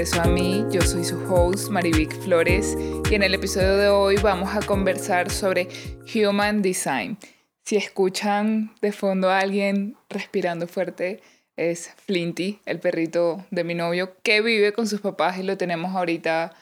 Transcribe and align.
Regreso 0.00 0.22
a 0.22 0.28
mí. 0.28 0.64
Yo 0.70 0.80
soy 0.80 1.04
su 1.04 1.22
host, 1.30 1.68
Marivic 1.68 2.18
Flores, 2.22 2.74
y 3.10 3.14
en 3.14 3.22
el 3.22 3.34
episodio 3.34 3.76
de 3.76 3.88
hoy 3.90 4.16
vamos 4.16 4.56
a 4.56 4.60
conversar 4.60 5.30
sobre 5.30 5.68
Human 6.14 6.62
Design. 6.62 7.18
Si 7.66 7.76
escuchan 7.76 8.74
de 8.80 8.92
fondo 8.92 9.28
a 9.28 9.40
alguien 9.40 9.98
respirando 10.08 10.66
fuerte, 10.66 11.20
es 11.54 11.90
Flinty, 12.06 12.60
el 12.64 12.80
perrito 12.80 13.44
de 13.50 13.62
mi 13.62 13.74
novio, 13.74 14.16
que 14.22 14.40
vive 14.40 14.72
con 14.72 14.86
sus 14.86 15.02
papás 15.02 15.36
y 15.36 15.42
lo 15.42 15.58
tenemos 15.58 15.94
ahorita 15.94 16.54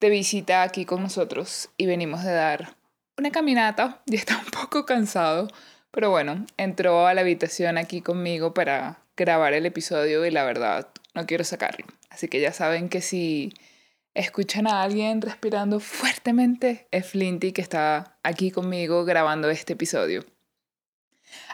de 0.00 0.08
visita 0.08 0.62
aquí 0.62 0.86
con 0.86 1.02
nosotros 1.02 1.68
y 1.76 1.84
venimos 1.84 2.24
de 2.24 2.32
dar 2.32 2.76
una 3.18 3.30
caminata 3.30 4.00
y 4.06 4.16
está 4.16 4.38
un 4.38 4.50
poco 4.50 4.86
cansado, 4.86 5.48
pero 5.90 6.08
bueno, 6.08 6.46
entró 6.56 7.06
a 7.06 7.12
la 7.12 7.20
habitación 7.20 7.76
aquí 7.76 8.00
conmigo 8.00 8.54
para 8.54 9.02
grabar 9.18 9.52
el 9.52 9.66
episodio 9.66 10.24
y 10.24 10.30
la 10.30 10.44
verdad 10.44 10.88
no 11.14 11.26
quiero 11.26 11.44
sacarlo. 11.44 11.84
Así 12.20 12.28
que 12.28 12.38
ya 12.42 12.52
saben 12.52 12.90
que 12.90 13.00
si 13.00 13.54
escuchan 14.12 14.66
a 14.66 14.82
alguien 14.82 15.22
respirando 15.22 15.80
fuertemente, 15.80 16.86
es 16.90 17.06
Flinty 17.06 17.52
que 17.52 17.62
está 17.62 18.18
aquí 18.22 18.50
conmigo 18.50 19.06
grabando 19.06 19.48
este 19.48 19.72
episodio. 19.72 20.26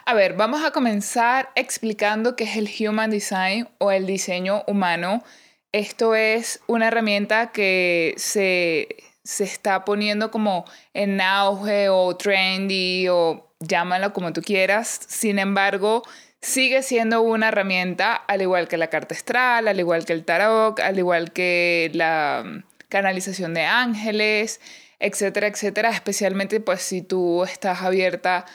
A 0.03 0.13
ver, 0.13 0.33
vamos 0.33 0.65
a 0.65 0.71
comenzar 0.71 1.51
explicando 1.55 2.35
qué 2.35 2.43
es 2.43 2.57
el 2.57 2.69
Human 2.85 3.11
Design 3.11 3.69
o 3.77 3.91
el 3.91 4.05
diseño 4.05 4.65
humano. 4.67 5.23
Esto 5.71 6.15
es 6.15 6.59
una 6.67 6.89
herramienta 6.89 7.53
que 7.53 8.13
se, 8.17 8.89
se 9.23 9.45
está 9.45 9.85
poniendo 9.85 10.31
como 10.31 10.65
en 10.93 11.21
auge 11.21 11.87
o 11.87 12.17
trendy 12.17 13.07
o 13.07 13.53
llámalo 13.61 14.11
como 14.11 14.33
tú 14.33 14.41
quieras. 14.41 14.99
Sin 15.07 15.39
embargo, 15.39 16.03
sigue 16.41 16.83
siendo 16.83 17.21
una 17.21 17.49
herramienta, 17.49 18.15
al 18.15 18.41
igual 18.41 18.67
que 18.67 18.77
la 18.77 18.89
carta 18.89 19.15
astral, 19.15 19.67
al 19.67 19.79
igual 19.79 20.05
que 20.05 20.13
el 20.13 20.25
tarot, 20.25 20.79
al 20.79 20.97
igual 20.97 21.31
que 21.31 21.91
la 21.93 22.43
mm, 22.45 22.63
canalización 22.89 23.53
de 23.53 23.63
ángeles, 23.63 24.61
etcétera, 24.99 25.47
etcétera, 25.47 25.89
especialmente 25.89 26.59
pues 26.59 26.81
si 26.81 27.01
tú 27.01 27.43
estás 27.43 27.81
abierta 27.81 28.45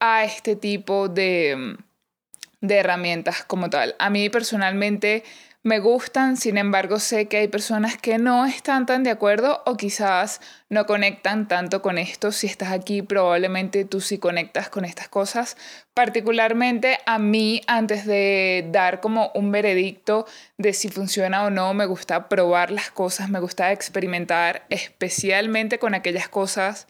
a 0.00 0.24
este 0.24 0.56
tipo 0.56 1.08
de, 1.08 1.54
mm, 1.56 2.66
de 2.66 2.76
herramientas 2.76 3.44
como 3.44 3.70
tal. 3.70 3.96
A 3.98 4.10
mí 4.10 4.28
personalmente 4.30 5.24
me 5.64 5.78
gustan, 5.78 6.36
sin 6.36 6.58
embargo 6.58 6.98
sé 6.98 7.28
que 7.28 7.36
hay 7.36 7.46
personas 7.46 7.96
que 7.96 8.18
no 8.18 8.46
están 8.46 8.84
tan 8.84 9.04
de 9.04 9.10
acuerdo 9.10 9.62
o 9.64 9.76
quizás 9.76 10.40
no 10.68 10.86
conectan 10.86 11.46
tanto 11.46 11.82
con 11.82 11.98
esto. 11.98 12.32
Si 12.32 12.48
estás 12.48 12.72
aquí 12.72 13.00
probablemente 13.00 13.84
tú 13.84 14.00
sí 14.00 14.18
conectas 14.18 14.68
con 14.68 14.84
estas 14.84 15.08
cosas. 15.08 15.56
Particularmente 15.94 16.98
a 17.06 17.20
mí 17.20 17.60
antes 17.68 18.06
de 18.06 18.68
dar 18.72 19.00
como 19.00 19.30
un 19.34 19.52
veredicto 19.52 20.26
de 20.58 20.72
si 20.72 20.88
funciona 20.88 21.44
o 21.44 21.50
no, 21.50 21.74
me 21.74 21.86
gusta 21.86 22.28
probar 22.28 22.72
las 22.72 22.90
cosas, 22.90 23.30
me 23.30 23.38
gusta 23.38 23.70
experimentar, 23.70 24.66
especialmente 24.68 25.78
con 25.78 25.94
aquellas 25.94 26.28
cosas 26.28 26.88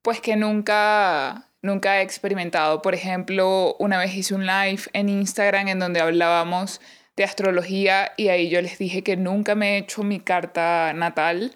pues 0.00 0.20
que 0.20 0.36
nunca 0.36 1.48
nunca 1.60 1.98
he 1.98 2.02
experimentado. 2.02 2.82
Por 2.82 2.94
ejemplo, 2.94 3.74
una 3.80 3.98
vez 3.98 4.14
hice 4.14 4.34
un 4.34 4.46
live 4.46 4.82
en 4.92 5.08
Instagram 5.08 5.68
en 5.68 5.78
donde 5.80 6.00
hablábamos 6.00 6.80
de 7.22 7.26
astrología 7.26 8.12
y 8.16 8.28
ahí 8.28 8.48
yo 8.48 8.60
les 8.60 8.78
dije 8.78 9.02
que 9.02 9.16
nunca 9.16 9.54
me 9.54 9.74
he 9.74 9.78
hecho 9.78 10.02
mi 10.02 10.18
carta 10.18 10.92
natal. 10.92 11.54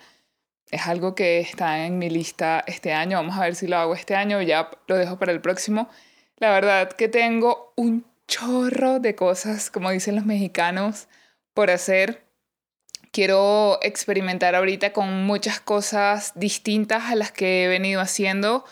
Es 0.71 0.87
algo 0.87 1.17
que 1.17 1.41
está 1.41 1.87
en 1.87 1.99
mi 1.99 2.09
lista 2.09 2.63
este 2.69 2.93
año. 2.93 3.17
Vamos 3.17 3.37
a 3.37 3.41
ver 3.41 3.57
si 3.57 3.67
lo 3.67 3.77
hago 3.77 3.95
este 3.95 4.15
año, 4.15 4.41
ya 4.43 4.71
lo 4.87 4.97
dejo 4.97 5.19
para 5.19 5.33
el 5.33 5.41
próximo. 5.41 5.89
La 6.39 6.51
verdad 6.51 6.93
que 6.93 7.09
tengo 7.09 7.73
un 7.77 8.05
chorro 8.29 9.01
de 9.01 9.17
cosas, 9.17 9.71
como 9.71 9.91
dicen 9.91 10.15
los 10.15 10.25
mexicanos, 10.25 11.09
por 11.53 11.71
hacer. 11.71 12.23
Quiero 13.11 13.81
experimentar 13.83 14.55
ahorita 14.55 14.93
con 14.93 15.25
muchas 15.25 15.59
cosas 15.59 16.33
distintas 16.37 17.11
a 17.11 17.17
las 17.17 17.33
que 17.33 17.65
he 17.65 17.69
venido 17.69 18.01
haciendo 18.01 18.65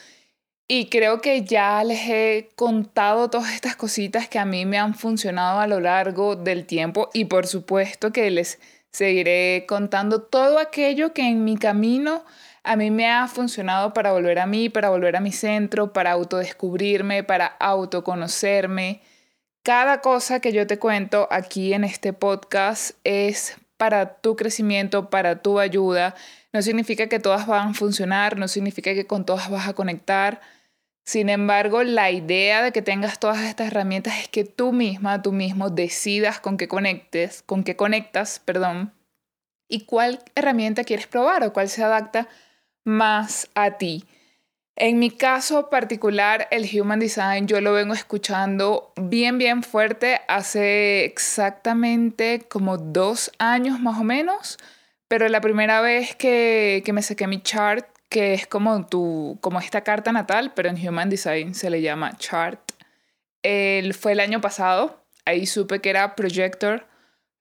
y 0.66 0.88
creo 0.88 1.20
que 1.20 1.42
ya 1.44 1.84
les 1.84 2.08
he 2.08 2.50
contado 2.56 3.28
todas 3.28 3.52
estas 3.52 3.76
cositas 3.76 4.28
que 4.28 4.38
a 4.38 4.47
mí 4.47 4.64
me 4.64 4.78
han 4.78 4.94
funcionado 4.94 5.60
a 5.60 5.66
lo 5.66 5.80
largo 5.80 6.36
del 6.36 6.64
tiempo 6.66 7.10
y 7.12 7.26
por 7.26 7.47
supuesto 7.47 8.12
que 8.12 8.30
les 8.30 8.58
seguiré 8.91 9.66
contando 9.69 10.22
todo 10.22 10.58
aquello 10.58 11.12
que 11.12 11.22
en 11.28 11.44
mi 11.44 11.56
camino 11.58 12.25
a 12.62 12.76
mí 12.76 12.91
me 12.91 13.10
ha 13.10 13.28
funcionado 13.28 13.92
para 13.92 14.12
volver 14.12 14.38
a 14.38 14.47
mí, 14.47 14.70
para 14.70 14.88
volver 14.88 15.16
a 15.16 15.20
mi 15.20 15.32
centro, 15.32 15.92
para 15.92 16.12
autodescubrirme, 16.12 17.22
para 17.22 17.46
autoconocerme. 17.46 19.02
Cada 19.62 20.00
cosa 20.00 20.41
que 20.41 20.52
yo 20.52 20.66
te 20.66 20.78
cuento 20.78 21.28
aquí 21.31 21.75
en 21.75 21.84
este 21.84 22.14
podcast 22.14 22.92
es 23.04 23.56
para 23.76 24.14
tu 24.14 24.34
crecimiento, 24.34 25.10
para 25.10 25.42
tu 25.42 25.58
ayuda. 25.58 26.14
No 26.54 26.62
significa 26.62 27.08
que 27.08 27.19
todas 27.19 27.46
van 27.46 27.70
a 27.70 27.75
funcionar, 27.75 28.38
no 28.38 28.48
significa 28.48 28.94
que 28.94 29.06
con 29.06 29.26
todas 29.26 29.50
vas 29.50 29.69
a 29.69 29.75
conectar 29.75 30.41
sin 31.04 31.28
embargo, 31.28 31.82
la 31.82 32.10
idea 32.10 32.62
de 32.62 32.72
que 32.72 32.81
tengas 32.81 33.19
todas 33.19 33.42
estas 33.42 33.69
herramientas 33.69 34.19
es 34.20 34.28
que 34.28 34.44
tú 34.44 34.72
misma, 34.72 35.20
tú 35.20 35.32
mismo 35.32 35.69
decidas 35.69 36.41
con 36.41 36.56
qué 36.56 36.66
conectes, 36.66 37.42
con 37.42 37.62
qué 37.62 37.76
conectas, 37.76 38.41
perdón, 38.42 38.94
y 39.69 39.84
cuál 39.84 40.20
herramienta 40.34 40.82
quieres 40.82 41.06
probar 41.06 41.44
o 41.44 41.53
cuál 41.53 41.69
se 41.69 41.84
adapta 41.84 42.28
más 42.84 43.50
a 43.54 43.72
ti. 43.72 44.04
En 44.76 44.98
mi 44.98 45.10
caso 45.10 45.69
particular, 45.69 46.48
el 46.50 46.69
Human 46.72 47.00
Design 47.00 47.47
yo 47.47 47.60
lo 47.60 47.75
vengo 47.75 47.93
escuchando 47.93 48.93
bien, 48.97 49.37
bien 49.37 49.62
fuerte 49.62 50.22
hace 50.26 51.04
exactamente 51.04 52.41
como 52.48 52.78
dos 52.78 53.31
años 53.38 53.78
más 53.78 54.00
o 54.00 54.04
menos, 54.04 54.59
pero 55.06 55.28
la 55.28 55.43
primera 55.43 55.82
vez 55.82 56.16
que, 56.16 56.82
que 56.84 56.93
me 56.94 57.03
saqué 57.03 57.26
mi 57.26 57.43
chart 57.43 57.87
que 58.14 58.32
es 58.32 58.47
como, 58.47 58.86
tu, 58.86 59.38
como 59.41 59.58
esta 59.58 59.80
carta 59.80 60.12
natal, 60.12 60.52
pero 60.54 60.69
en 60.69 60.76
Human 60.76 61.10
Design 61.10 61.52
se 61.52 61.69
le 61.69 61.82
llama 61.82 62.16
chart. 62.16 62.60
El, 63.42 63.92
fue 63.92 64.12
el 64.12 64.20
año 64.20 64.41
pasado, 64.41 65.04
ahí 65.25 65.47
supe 65.47 65.80
que 65.80 65.91
era 65.91 66.14
Projector. 66.14 66.86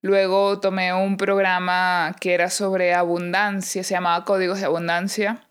Luego 0.01 0.59
tomé 0.61 0.91
un 0.91 1.15
programa 1.17 2.15
que 2.19 2.33
era 2.33 2.49
sobre 2.49 2.95
abundancia, 2.95 3.83
se 3.83 3.93
llamaba 3.93 4.25
Códigos 4.25 4.61
de 4.61 4.65
Abundancia. 4.65 5.47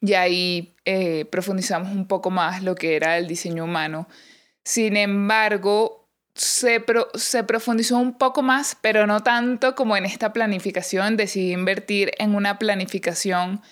Y 0.00 0.14
ahí 0.14 0.74
eh, 0.86 1.24
profundizamos 1.26 1.92
un 1.92 2.08
poco 2.08 2.30
más 2.30 2.64
lo 2.64 2.74
que 2.74 2.96
era 2.96 3.18
el 3.18 3.28
diseño 3.28 3.62
humano. 3.62 4.08
Sin 4.64 4.96
embargo, 4.96 6.08
se, 6.34 6.84
se 7.14 7.44
profundizó 7.44 7.96
un 7.96 8.18
poco 8.18 8.42
más, 8.42 8.76
pero 8.80 9.06
no 9.06 9.20
tanto 9.22 9.76
como 9.76 9.96
en 9.96 10.04
esta 10.04 10.32
planificación. 10.32 11.16
Decidí 11.16 11.52
invertir 11.52 12.10
en 12.18 12.34
una 12.34 12.58
planificación 12.58 13.62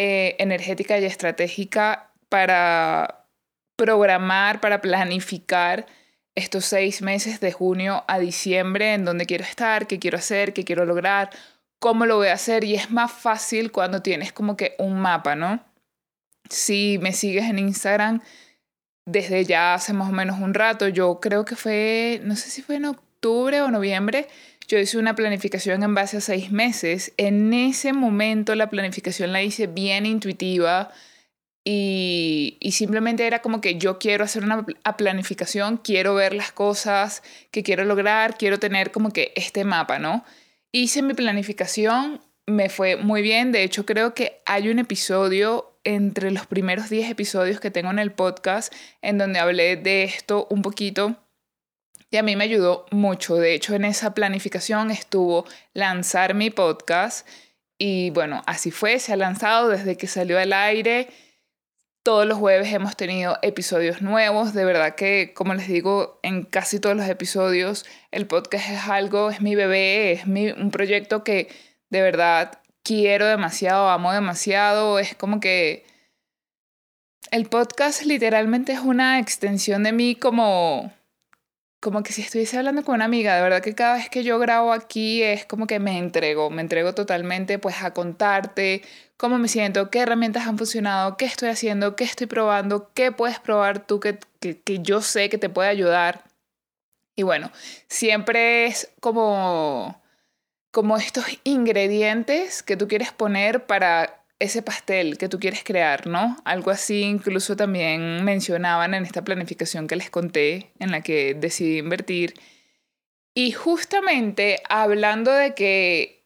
eh, 0.00 0.36
energética 0.38 0.96
y 1.00 1.04
estratégica 1.04 2.12
para 2.28 3.26
programar, 3.74 4.60
para 4.60 4.80
planificar 4.80 5.86
estos 6.36 6.66
seis 6.66 7.02
meses 7.02 7.40
de 7.40 7.50
junio 7.50 8.04
a 8.06 8.20
diciembre 8.20 8.94
en 8.94 9.04
donde 9.04 9.26
quiero 9.26 9.42
estar, 9.42 9.88
qué 9.88 9.98
quiero 9.98 10.16
hacer, 10.16 10.52
qué 10.52 10.62
quiero 10.62 10.84
lograr, 10.84 11.30
cómo 11.80 12.06
lo 12.06 12.14
voy 12.14 12.28
a 12.28 12.34
hacer 12.34 12.62
y 12.62 12.76
es 12.76 12.92
más 12.92 13.10
fácil 13.10 13.72
cuando 13.72 14.00
tienes 14.00 14.32
como 14.32 14.56
que 14.56 14.76
un 14.78 15.00
mapa, 15.00 15.34
¿no? 15.34 15.64
Si 16.48 17.00
me 17.02 17.12
sigues 17.12 17.50
en 17.50 17.58
Instagram 17.58 18.20
desde 19.04 19.46
ya 19.46 19.74
hace 19.74 19.94
más 19.94 20.10
o 20.10 20.12
menos 20.12 20.38
un 20.38 20.54
rato, 20.54 20.86
yo 20.86 21.18
creo 21.18 21.44
que 21.44 21.56
fue, 21.56 22.20
no 22.22 22.36
sé 22.36 22.50
si 22.50 22.62
fue 22.62 22.76
en 22.76 22.84
octubre 22.84 23.62
o 23.62 23.70
noviembre, 23.72 24.28
yo 24.68 24.78
hice 24.78 24.98
una 24.98 25.16
planificación 25.16 25.82
en 25.82 25.94
base 25.94 26.18
a 26.18 26.20
seis 26.20 26.52
meses. 26.52 27.12
En 27.16 27.52
ese 27.54 27.94
momento 27.94 28.54
la 28.54 28.68
planificación 28.68 29.32
la 29.32 29.42
hice 29.42 29.66
bien 29.66 30.04
intuitiva 30.04 30.90
y, 31.64 32.58
simplemente 32.72 33.26
era 33.26 33.40
como 33.40 33.60
que 33.60 33.78
yo 33.78 33.98
quiero 33.98 34.24
hacer 34.24 34.44
una 34.44 34.64
planificación, 34.96 35.78
quiero 35.78 36.14
ver 36.14 36.34
las 36.34 36.52
cosas 36.52 37.22
que 37.50 37.62
quiero 37.62 37.84
lograr, 37.84 38.38
quiero 38.38 38.58
tener 38.58 38.90
como 38.90 39.10
que 39.10 39.32
este 39.36 39.64
mapa, 39.64 39.98
¿no? 39.98 40.24
Hice 40.70 41.02
mi 41.02 41.14
planificación, 41.14 42.20
me 42.46 42.68
fue 42.68 42.96
muy 42.96 43.22
bien. 43.22 43.52
De 43.52 43.62
hecho, 43.64 43.84
creo 43.86 44.14
que 44.14 44.40
hay 44.46 44.68
un 44.68 44.78
episodio 44.78 45.78
entre 45.84 46.30
los 46.30 46.46
primeros 46.46 46.90
10 46.90 47.10
episodios 47.10 47.60
que 47.60 47.70
tengo 47.70 47.90
en 47.90 47.98
el 47.98 48.12
podcast 48.12 48.72
en 49.02 49.18
donde 49.18 49.38
hablé 49.38 49.76
de 49.76 50.04
esto 50.04 50.46
un 50.50 50.62
poquito 50.62 51.16
y 52.10 52.16
a 52.16 52.22
mí 52.22 52.36
me 52.36 52.44
ayudó 52.44 52.86
mucho. 52.90 53.36
De 53.36 53.54
hecho, 53.54 53.74
en 53.74 53.84
esa 53.84 54.14
planificación 54.14 54.90
estuvo 54.90 55.44
lanzar 55.74 56.34
mi 56.34 56.50
podcast 56.50 57.26
y 57.78 58.10
bueno, 58.10 58.42
así 58.46 58.70
fue, 58.70 58.98
se 58.98 59.12
ha 59.12 59.16
lanzado 59.16 59.68
desde 59.68 59.96
que 59.96 60.08
salió 60.08 60.38
al 60.38 60.52
aire. 60.52 61.08
Todos 62.02 62.26
los 62.26 62.38
jueves 62.38 62.72
hemos 62.72 62.96
tenido 62.96 63.38
episodios 63.42 64.02
nuevos. 64.02 64.54
De 64.54 64.64
verdad 64.64 64.94
que, 64.96 65.32
como 65.34 65.54
les 65.54 65.68
digo, 65.68 66.18
en 66.22 66.44
casi 66.44 66.80
todos 66.80 66.96
los 66.96 67.08
episodios 67.08 67.86
el 68.10 68.26
podcast 68.26 68.70
es 68.70 68.88
algo, 68.88 69.30
es 69.30 69.40
mi 69.40 69.54
bebé, 69.54 70.12
es 70.12 70.26
mi, 70.26 70.50
un 70.50 70.70
proyecto 70.70 71.22
que 71.22 71.48
de 71.90 72.02
verdad 72.02 72.60
quiero 72.82 73.26
demasiado, 73.26 73.90
amo 73.90 74.12
demasiado. 74.12 74.98
Es 74.98 75.14
como 75.14 75.38
que 75.38 75.84
el 77.30 77.46
podcast 77.46 78.02
literalmente 78.04 78.72
es 78.72 78.80
una 78.80 79.20
extensión 79.20 79.84
de 79.84 79.92
mí 79.92 80.16
como 80.16 80.92
como 81.80 82.02
que 82.02 82.12
si 82.12 82.22
estuviese 82.22 82.58
hablando 82.58 82.82
con 82.84 82.96
una 82.96 83.04
amiga, 83.04 83.36
de 83.36 83.42
verdad 83.42 83.62
que 83.62 83.74
cada 83.74 83.94
vez 83.94 84.08
que 84.08 84.24
yo 84.24 84.38
grabo 84.38 84.72
aquí 84.72 85.22
es 85.22 85.44
como 85.46 85.66
que 85.66 85.78
me 85.78 85.98
entrego, 85.98 86.50
me 86.50 86.62
entrego 86.62 86.94
totalmente 86.94 87.58
pues 87.58 87.82
a 87.82 87.92
contarte 87.92 88.82
cómo 89.16 89.38
me 89.38 89.48
siento, 89.48 89.90
qué 89.90 90.00
herramientas 90.00 90.46
han 90.46 90.58
funcionado, 90.58 91.16
qué 91.16 91.24
estoy 91.24 91.50
haciendo, 91.50 91.96
qué 91.96 92.04
estoy 92.04 92.26
probando, 92.26 92.90
qué 92.94 93.12
puedes 93.12 93.38
probar 93.38 93.86
tú 93.86 94.00
que, 94.00 94.18
que, 94.40 94.60
que 94.60 94.80
yo 94.80 95.02
sé 95.02 95.28
que 95.28 95.38
te 95.38 95.48
puede 95.48 95.68
ayudar. 95.68 96.24
Y 97.16 97.24
bueno, 97.24 97.50
siempre 97.88 98.66
es 98.66 98.92
como, 99.00 100.00
como 100.70 100.96
estos 100.96 101.24
ingredientes 101.44 102.62
que 102.62 102.76
tú 102.76 102.88
quieres 102.88 103.12
poner 103.12 103.66
para 103.66 104.17
ese 104.38 104.62
pastel 104.62 105.18
que 105.18 105.28
tú 105.28 105.40
quieres 105.40 105.64
crear, 105.64 106.06
¿no? 106.06 106.36
Algo 106.44 106.70
así 106.70 107.02
incluso 107.02 107.56
también 107.56 108.24
mencionaban 108.24 108.94
en 108.94 109.04
esta 109.04 109.24
planificación 109.24 109.88
que 109.88 109.96
les 109.96 110.10
conté, 110.10 110.72
en 110.78 110.90
la 110.90 111.00
que 111.00 111.34
decidí 111.34 111.78
invertir. 111.78 112.34
Y 113.34 113.52
justamente 113.52 114.60
hablando 114.68 115.32
de 115.32 115.54
que 115.54 116.24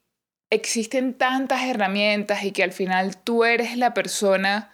existen 0.51 1.15
tantas 1.15 1.63
herramientas 1.63 2.45
y 2.45 2.53
que 2.53 2.63
al 2.63 2.73
final 2.73 3.17
tú 3.17 3.45
eres 3.45 3.77
la 3.77 3.95
persona 3.95 4.71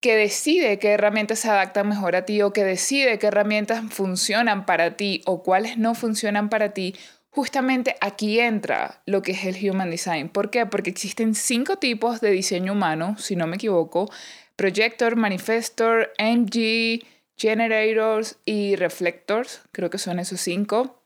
que 0.00 0.14
decide 0.14 0.78
qué 0.78 0.90
herramientas 0.90 1.40
se 1.40 1.48
adaptan 1.48 1.88
mejor 1.88 2.14
a 2.14 2.24
ti 2.24 2.42
o 2.42 2.52
que 2.52 2.62
decide 2.62 3.18
qué 3.18 3.28
herramientas 3.28 3.82
funcionan 3.90 4.64
para 4.64 4.96
ti 4.96 5.22
o 5.26 5.42
cuáles 5.42 5.76
no 5.76 5.94
funcionan 5.94 6.50
para 6.50 6.72
ti, 6.72 6.94
justamente 7.30 7.96
aquí 8.00 8.40
entra 8.40 9.02
lo 9.06 9.22
que 9.22 9.32
es 9.32 9.44
el 9.44 9.70
Human 9.70 9.90
Design. 9.90 10.28
¿Por 10.28 10.50
qué? 10.50 10.66
Porque 10.66 10.90
existen 10.90 11.34
cinco 11.34 11.76
tipos 11.76 12.20
de 12.20 12.30
diseño 12.30 12.72
humano, 12.72 13.16
si 13.18 13.36
no 13.36 13.46
me 13.46 13.56
equivoco, 13.56 14.10
Projector, 14.56 15.16
Manifestor, 15.16 16.12
MG, 16.18 17.00
Generators 17.36 18.38
y 18.44 18.74
Reflectors, 18.76 19.62
creo 19.70 19.90
que 19.90 19.98
son 19.98 20.18
esos 20.18 20.40
cinco. 20.40 21.04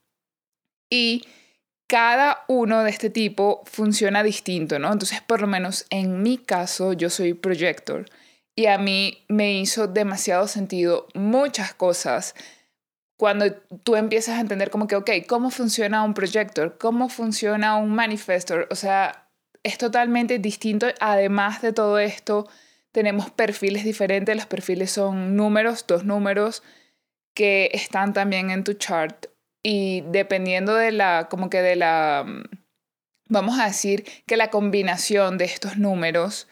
Y 0.91 1.25
cada 1.87 2.45
uno 2.49 2.83
de 2.83 2.91
este 2.91 3.11
tipo 3.11 3.63
funciona 3.67 4.23
distinto, 4.23 4.79
¿no? 4.79 4.91
Entonces, 4.91 5.21
por 5.21 5.43
lo 5.43 5.47
menos 5.47 5.85
en 5.91 6.23
mi 6.23 6.39
caso, 6.39 6.95
yo 6.95 7.11
soy 7.11 7.35
Projector 7.35 8.07
y 8.57 8.67
a 8.67 8.79
mí 8.79 9.25
me 9.29 9.59
hizo 9.59 9.87
demasiado 9.87 10.49
sentido 10.49 11.07
muchas 11.15 11.75
cosas 11.75 12.35
cuando 13.23 13.53
tú 13.85 13.95
empiezas 13.95 14.37
a 14.37 14.41
entender 14.41 14.69
como 14.69 14.89
que, 14.89 14.97
ok, 14.97 15.11
¿cómo 15.29 15.53
funciona 15.53 16.03
un 16.03 16.13
projector? 16.13 16.77
¿Cómo 16.77 17.09
funciona 17.09 17.77
un 17.77 17.95
manifestor? 17.95 18.67
O 18.69 18.75
sea, 18.75 19.29
es 19.63 19.79
totalmente 19.79 20.41
distinto. 20.41 20.89
Además 20.99 21.63
de 21.63 21.73
todo 21.73 22.01
esto, 22.01 22.49
tenemos 22.91 23.31
perfiles 23.31 23.85
diferentes. 23.85 24.35
Los 24.35 24.47
perfiles 24.47 24.91
son 24.91 25.37
números, 25.37 25.87
dos 25.87 26.05
números 26.05 26.65
que 27.33 27.71
están 27.73 28.13
también 28.13 28.51
en 28.51 28.65
tu 28.65 28.73
chart. 28.75 29.27
Y 29.63 30.01
dependiendo 30.09 30.75
de 30.75 30.91
la, 30.91 31.29
como 31.31 31.49
que 31.49 31.63
de 31.63 31.77
la, 31.77 32.27
vamos 33.29 33.61
a 33.61 33.67
decir 33.67 34.05
que 34.27 34.37
la 34.37 34.51
combinación 34.51 35.39
de 35.39 35.45
estos 35.45 35.77
números 35.77 36.49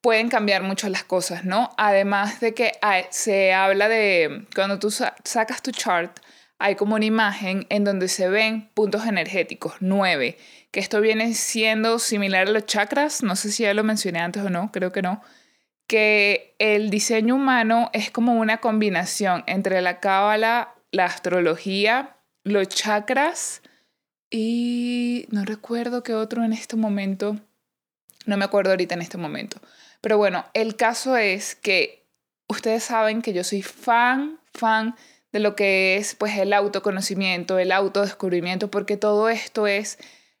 pueden 0.00 0.28
cambiar 0.28 0.62
mucho 0.62 0.88
las 0.88 1.04
cosas, 1.04 1.44
¿no? 1.44 1.70
Además 1.76 2.40
de 2.40 2.54
que 2.54 2.72
se 3.10 3.52
habla 3.52 3.88
de, 3.88 4.46
cuando 4.54 4.78
tú 4.78 4.90
sacas 4.90 5.62
tu 5.62 5.72
chart, 5.72 6.18
hay 6.58 6.74
como 6.74 6.94
una 6.94 7.06
imagen 7.06 7.66
en 7.70 7.84
donde 7.84 8.08
se 8.08 8.28
ven 8.28 8.70
puntos 8.74 9.06
energéticos, 9.06 9.74
nueve, 9.80 10.36
que 10.70 10.80
esto 10.80 11.00
viene 11.00 11.34
siendo 11.34 11.98
similar 11.98 12.48
a 12.48 12.50
los 12.50 12.66
chakras, 12.66 13.22
no 13.22 13.34
sé 13.34 13.50
si 13.50 13.62
ya 13.62 13.74
lo 13.74 13.82
mencioné 13.82 14.20
antes 14.20 14.42
o 14.42 14.50
no, 14.50 14.70
creo 14.70 14.92
que 14.92 15.02
no, 15.02 15.22
que 15.86 16.54
el 16.58 16.90
diseño 16.90 17.34
humano 17.34 17.90
es 17.92 18.10
como 18.10 18.34
una 18.34 18.58
combinación 18.58 19.42
entre 19.46 19.80
la 19.80 20.00
cábala, 20.00 20.74
la 20.92 21.06
astrología, 21.06 22.16
los 22.44 22.68
chakras 22.68 23.62
y 24.30 25.26
no 25.30 25.44
recuerdo 25.44 26.02
qué 26.02 26.14
otro 26.14 26.44
en 26.44 26.52
este 26.52 26.76
momento, 26.76 27.40
no 28.26 28.36
me 28.36 28.44
acuerdo 28.44 28.70
ahorita 28.70 28.94
en 28.94 29.02
este 29.02 29.18
momento, 29.18 29.60
pero 30.00 30.18
bueno, 30.18 30.44
el 30.54 30.76
caso 30.76 31.16
es 31.16 31.54
que 31.54 32.06
ustedes 32.48 32.84
saben 32.84 33.22
que 33.22 33.32
yo 33.32 33.44
soy 33.44 33.62
fan, 33.62 34.40
fan 34.54 34.94
de 35.32 35.40
lo 35.40 35.54
que 35.54 35.96
es 35.96 36.14
pues 36.14 36.36
el 36.38 36.52
autoconocimiento, 36.52 37.58
el 37.58 37.72
autodescubrimiento, 37.72 38.70
porque 38.70 38.96
todo 38.96 39.28
esto 39.28 39.66
es 39.66 39.98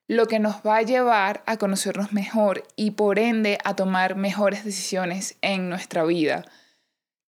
lo 0.08 0.26
que 0.26 0.40
nos 0.40 0.56
va 0.66 0.78
a 0.78 0.82
llevar 0.82 1.44
a 1.46 1.56
conocernos 1.56 2.12
mejor 2.12 2.64
y 2.74 2.92
por 2.92 3.20
ende 3.20 3.58
a 3.64 3.76
tomar 3.76 4.16
mejores 4.16 4.64
decisiones 4.64 5.36
en 5.40 5.68
nuestra 5.68 6.04
vida. 6.04 6.44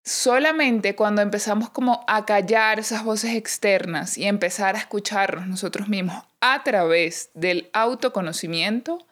Solamente 0.05 0.97
cuando 0.97 1.23
empezamos 1.23 1.71
como 1.71 2.05
a 2.09 2.25
callar 2.25 2.81
esas 2.81 3.05
voces 3.05 3.37
externas 3.37 4.19
y 4.19 4.25
empezar 4.25 4.75
a 4.75 4.79
escucharnos 4.79 5.47
nosotros 5.47 5.89
mismos 5.89 6.25
a 6.41 6.65
través 6.65 7.31
del 7.35 7.71
autoconocimiento, 7.73 9.07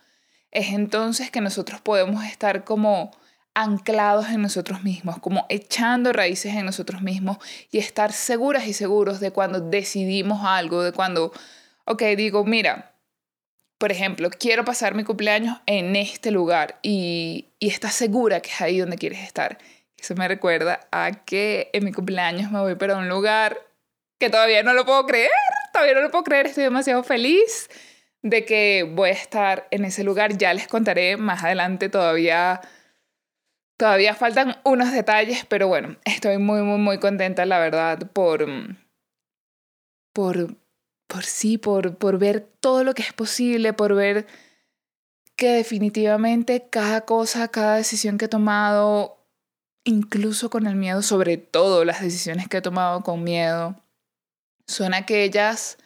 es 0.51 0.69
entonces 0.73 1.31
que 1.31 1.41
nosotros 1.41 1.81
podemos 1.81 2.25
estar 2.25 2.65
como 2.65 3.13
anclados 3.55 4.29
en 4.29 4.43
nosotros 4.43 4.83
mismos, 4.83 5.19
como 5.19 5.47
echando 5.49 6.13
raíces 6.13 6.55
en 6.55 6.65
nosotros 6.65 7.03
mismos 7.03 7.39
y 7.71 7.79
estar 7.79 8.13
seguras 8.13 8.67
y 8.67 8.73
seguros 8.73 9.21
de 9.21 9.33
cuando 9.33 9.61
decidimos 9.61 10.45
algo, 10.45 10.83
de 10.83 10.93
cuando, 10.93 11.33
ok, 11.85 12.03
digo, 12.17 12.45
mira, 12.45 12.95
por 13.79 13.91
ejemplo, 13.91 14.31
quiero 14.31 14.65
pasar 14.65 14.95
mi 14.95 15.05
cumpleaños 15.05 15.59
en 15.67 15.97
este 15.97 16.31
lugar 16.31 16.79
y, 16.83 17.49
y 17.59 17.69
estás 17.69 17.95
segura 17.95 18.41
que 18.41 18.51
es 18.51 18.61
ahí 18.61 18.79
donde 18.79 18.99
quieres 18.99 19.21
estar. 19.21 19.59
Eso 19.97 20.15
me 20.15 20.29
recuerda 20.29 20.81
a 20.91 21.25
que 21.25 21.71
en 21.73 21.85
mi 21.85 21.93
cumpleaños 21.93 22.51
me 22.51 22.61
voy 22.61 22.75
para 22.75 22.97
un 22.97 23.09
lugar 23.09 23.59
que 24.19 24.31
todavía 24.31 24.63
no 24.63 24.75
lo 24.75 24.85
puedo 24.85 25.07
creer, 25.07 25.31
todavía 25.73 25.95
no 25.95 26.03
lo 26.03 26.11
puedo 26.11 26.25
creer, 26.25 26.47
estoy 26.47 26.65
demasiado 26.65 27.03
feliz 27.03 27.69
de 28.23 28.45
que 28.45 28.91
voy 28.91 29.11
a 29.11 29.13
estar 29.13 29.67
en 29.71 29.85
ese 29.85 30.05
lugar. 30.05 30.37
Ya 30.37 30.53
les 30.55 30.69
contaré 30.69 31.17
más 31.17 31.43
adelante 31.45 31.89
todavía. 31.89 32.61
Todavía 33.77 34.15
faltan 34.15 34.57
unos 34.65 34.93
detalles, 34.93 35.47
pero 35.47 35.69
bueno, 35.69 35.97
estoy 36.05 36.39
muy, 36.39 36.63
muy, 36.63 36.79
muy 36.79 36.99
contenta, 36.99 37.47
la 37.47 37.59
verdad, 37.59 38.11
por, 38.13 38.47
por, 40.13 40.57
por 41.07 41.25
sí, 41.25 41.57
por, 41.57 41.97
por 41.97 42.19
ver 42.19 42.41
todo 42.61 42.85
lo 42.85 42.93
que 42.93 43.03
es 43.03 43.15
posible, 43.15 43.73
por 43.73 43.95
ver 43.95 44.27
que 45.35 45.53
definitivamente 45.53 46.67
cada 46.69 47.07
cosa, 47.07 47.49
cada 47.49 47.77
decisión 47.77 48.19
que 48.19 48.27
he 48.27 48.29
tomado, 48.29 49.17
incluso 49.85 50.51
con 50.51 50.67
el 50.67 50.77
miedo, 50.77 51.01
sobre 51.01 51.39
todo 51.39 51.87
las 51.87 52.03
decisiones 52.03 52.47
que 52.49 52.59
he 52.59 52.63
tomado 52.63 53.01
con 53.03 53.25
miedo, 53.25 53.83
son 54.67 54.93
aquellas 54.93 55.79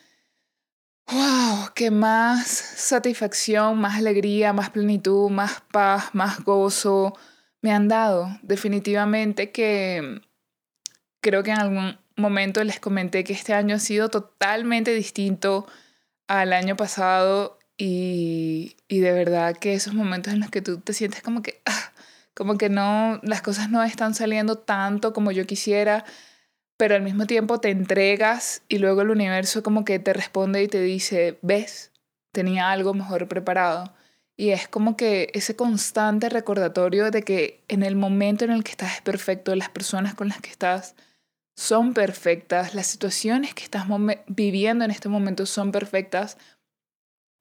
wow, 1.10 1.72
que 1.74 1.90
más 1.90 2.46
satisfacción, 2.46 3.78
más 3.78 3.98
alegría, 3.98 4.52
más 4.52 4.70
plenitud, 4.70 5.30
más 5.30 5.62
paz, 5.72 6.10
más 6.14 6.42
gozo 6.44 7.14
me 7.62 7.72
han 7.72 7.88
dado. 7.88 8.28
Definitivamente 8.42 9.50
que 9.50 10.20
creo 11.20 11.42
que 11.42 11.50
en 11.50 11.58
algún 11.58 11.98
momento 12.16 12.62
les 12.64 12.80
comenté 12.80 13.24
que 13.24 13.32
este 13.32 13.54
año 13.54 13.76
ha 13.76 13.78
sido 13.78 14.08
totalmente 14.08 14.94
distinto 14.94 15.66
al 16.26 16.52
año 16.52 16.76
pasado 16.76 17.58
y, 17.76 18.76
y 18.88 19.00
de 19.00 19.12
verdad 19.12 19.56
que 19.56 19.74
esos 19.74 19.94
momentos 19.94 20.32
en 20.32 20.40
los 20.40 20.50
que 20.50 20.62
tú 20.62 20.80
te 20.80 20.92
sientes 20.92 21.22
como 21.22 21.42
que, 21.42 21.60
ah, 21.66 21.92
como 22.34 22.56
que 22.58 22.68
no, 22.68 23.20
las 23.22 23.42
cosas 23.42 23.70
no 23.70 23.82
están 23.82 24.14
saliendo 24.14 24.58
tanto 24.58 25.12
como 25.12 25.32
yo 25.32 25.46
quisiera, 25.46 26.04
pero 26.76 26.96
al 26.96 27.02
mismo 27.02 27.26
tiempo 27.26 27.60
te 27.60 27.70
entregas 27.70 28.62
y 28.68 28.78
luego 28.78 29.02
el 29.02 29.10
universo 29.10 29.62
como 29.62 29.84
que 29.84 29.98
te 29.98 30.12
responde 30.12 30.62
y 30.62 30.68
te 30.68 30.80
dice, 30.80 31.38
ves, 31.42 31.92
tenía 32.32 32.70
algo 32.70 32.94
mejor 32.94 33.28
preparado. 33.28 33.94
Y 34.36 34.50
es 34.50 34.66
como 34.66 34.96
que 34.96 35.30
ese 35.34 35.54
constante 35.54 36.28
recordatorio 36.28 37.10
de 37.12 37.22
que 37.22 37.62
en 37.68 37.84
el 37.84 37.94
momento 37.94 38.44
en 38.44 38.50
el 38.50 38.64
que 38.64 38.72
estás 38.72 38.96
es 38.96 39.02
perfecto, 39.02 39.54
las 39.54 39.68
personas 39.68 40.14
con 40.14 40.28
las 40.28 40.40
que 40.40 40.50
estás 40.50 40.96
son 41.56 41.94
perfectas, 41.94 42.74
las 42.74 42.88
situaciones 42.88 43.54
que 43.54 43.62
estás 43.62 43.86
viviendo 44.26 44.84
en 44.84 44.90
este 44.90 45.08
momento 45.08 45.46
son 45.46 45.70
perfectas. 45.70 46.36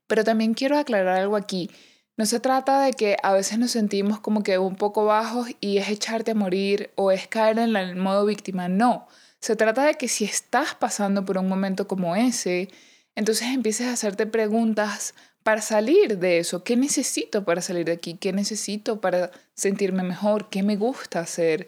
Pero 0.08 0.24
también 0.24 0.54
quiero 0.54 0.78
aclarar 0.78 1.18
algo 1.20 1.36
aquí. 1.36 1.72
No 2.16 2.28
se 2.28 2.40
trata 2.40 2.82
de 2.82 2.94
que 2.94 3.18
a 3.24 3.34
veces 3.34 3.58
nos 3.58 3.72
sentimos 3.72 4.20
como 4.20 4.44
que 4.44 4.60
un 4.60 4.75
poco 4.75 5.06
bajos 5.06 5.48
y 5.60 5.80
es 5.80 5.90
echarte 5.90 6.32
a 6.32 6.36
morir 6.36 6.92
o 6.94 7.12
es 7.12 7.28
caer 7.28 7.58
en 7.58 7.75
el 7.75 7.96
modo 7.96 8.25
víctima. 8.25 8.68
No, 8.70 9.08
se 9.44 9.58
trata 9.58 9.84
de 9.84 9.96
que 9.96 10.08
si 10.08 10.24
estás 10.24 10.74
pasando 10.74 11.26
por 11.26 11.38
un 11.38 11.50
momento 11.50 11.86
como 11.86 12.16
ese, 12.16 12.70
entonces 13.14 13.50
empieces 13.50 13.88
a 13.88 13.92
hacerte 13.92 14.26
preguntas 14.26 15.16
para 15.44 15.60
salir 15.60 16.18
de 16.18 16.38
eso. 16.38 16.64
¿Qué 16.64 16.78
necesito 16.78 17.44
para 17.44 17.62
salir 17.62 17.88
de 17.88 17.92
aquí? 17.92 18.14
¿Qué 18.14 18.32
necesito 18.32 19.02
para 19.02 19.32
sentirme 19.54 20.02
mejor? 20.04 20.50
¿Qué 20.50 20.64
me 20.64 20.78
gusta 20.78 21.20
hacer? 21.20 21.68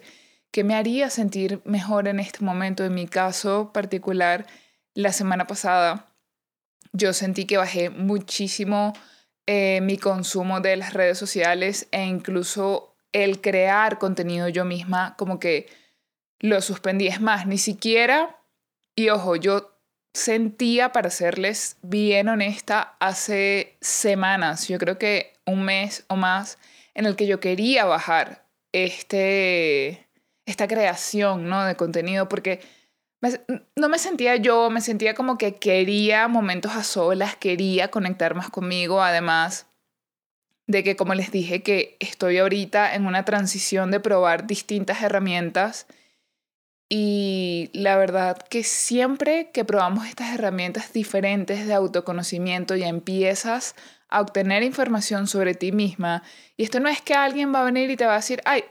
¿Qué 0.50 0.64
me 0.64 0.74
haría 0.74 1.10
sentir 1.10 1.60
mejor 1.66 2.08
en 2.08 2.18
este 2.18 2.42
momento? 2.42 2.82
En 2.82 2.94
mi 2.94 3.06
caso 3.06 3.72
particular, 3.74 4.46
la 4.94 5.12
semana 5.12 5.46
pasada, 5.46 6.14
yo 6.94 7.12
sentí 7.12 7.44
que 7.44 7.58
bajé 7.58 7.90
muchísimo 7.90 8.94
eh, 9.46 9.80
mi 9.82 9.98
consumo 9.98 10.62
de 10.62 10.76
las 10.76 10.94
redes 10.94 11.18
sociales 11.18 11.88
e 11.90 12.06
incluso 12.06 12.96
el 13.12 13.42
crear 13.42 13.98
contenido 13.98 14.48
yo 14.48 14.64
misma, 14.64 15.14
como 15.18 15.38
que 15.38 15.68
lo 16.40 16.60
suspendí. 16.60 17.06
Es 17.06 17.20
más, 17.20 17.46
ni 17.46 17.58
siquiera, 17.58 18.40
y 18.94 19.10
ojo, 19.10 19.36
yo 19.36 19.72
sentía, 20.14 20.92
para 20.92 21.10
serles 21.10 21.76
bien 21.82 22.28
honesta, 22.28 22.96
hace 23.00 23.76
semanas, 23.80 24.68
yo 24.68 24.78
creo 24.78 24.98
que 24.98 25.34
un 25.44 25.64
mes 25.64 26.04
o 26.08 26.16
más, 26.16 26.58
en 26.94 27.06
el 27.06 27.16
que 27.16 27.26
yo 27.26 27.38
quería 27.40 27.84
bajar 27.84 28.46
este, 28.72 30.06
esta 30.46 30.66
creación 30.66 31.48
¿no? 31.48 31.64
de 31.64 31.76
contenido, 31.76 32.28
porque 32.28 32.60
no 33.76 33.88
me 33.88 33.98
sentía 33.98 34.36
yo, 34.36 34.70
me 34.70 34.80
sentía 34.80 35.14
como 35.14 35.36
que 35.36 35.56
quería 35.56 36.28
momentos 36.28 36.72
a 36.72 36.84
solas, 36.84 37.36
quería 37.36 37.88
conectar 37.88 38.34
más 38.34 38.50
conmigo, 38.50 39.02
además 39.02 39.66
de 40.66 40.82
que, 40.82 40.96
como 40.96 41.14
les 41.14 41.30
dije, 41.30 41.62
que 41.62 41.96
estoy 42.00 42.38
ahorita 42.38 42.94
en 42.94 43.06
una 43.06 43.24
transición 43.24 43.90
de 43.90 44.00
probar 44.00 44.46
distintas 44.46 45.02
herramientas 45.02 45.86
y 46.88 47.70
la 47.72 47.96
verdad 47.96 48.38
que 48.38 48.62
siempre 48.62 49.50
que 49.52 49.64
probamos 49.64 50.06
estas 50.06 50.34
herramientas 50.34 50.92
diferentes 50.92 51.66
de 51.66 51.74
autoconocimiento 51.74 52.76
y 52.76 52.84
empiezas 52.84 53.74
a 54.08 54.20
obtener 54.20 54.62
información 54.62 55.26
sobre 55.26 55.54
ti 55.54 55.72
misma, 55.72 56.22
y 56.56 56.62
esto 56.62 56.78
no 56.80 56.88
es 56.88 57.00
que 57.00 57.14
alguien 57.14 57.52
va 57.52 57.62
a 57.62 57.64
venir 57.64 57.90
y 57.90 57.96
te 57.96 58.06
va 58.06 58.12
a 58.12 58.16
decir, 58.16 58.40
ay, 58.44 58.64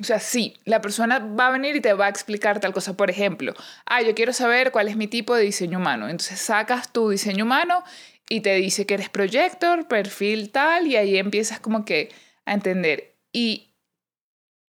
o 0.00 0.04
sea, 0.04 0.18
sí, 0.18 0.54
la 0.64 0.80
persona 0.80 1.18
va 1.18 1.48
a 1.48 1.50
venir 1.50 1.76
y 1.76 1.80
te 1.82 1.92
va 1.92 2.06
a 2.06 2.08
explicar 2.08 2.58
tal 2.58 2.72
cosa. 2.72 2.96
Por 2.96 3.10
ejemplo, 3.10 3.52
ah, 3.84 4.00
yo 4.00 4.14
quiero 4.14 4.32
saber 4.32 4.72
cuál 4.72 4.88
es 4.88 4.96
mi 4.96 5.06
tipo 5.08 5.34
de 5.34 5.42
diseño 5.42 5.78
humano. 5.78 6.08
Entonces 6.08 6.40
sacas 6.40 6.90
tu 6.90 7.10
diseño 7.10 7.44
humano 7.44 7.84
y 8.26 8.40
te 8.40 8.54
dice 8.54 8.86
que 8.86 8.94
eres 8.94 9.10
projector, 9.10 9.88
perfil 9.88 10.50
tal, 10.52 10.86
y 10.86 10.96
ahí 10.96 11.18
empiezas 11.18 11.60
como 11.60 11.84
que 11.84 12.10
a 12.46 12.54
entender. 12.54 13.18
Y 13.30 13.69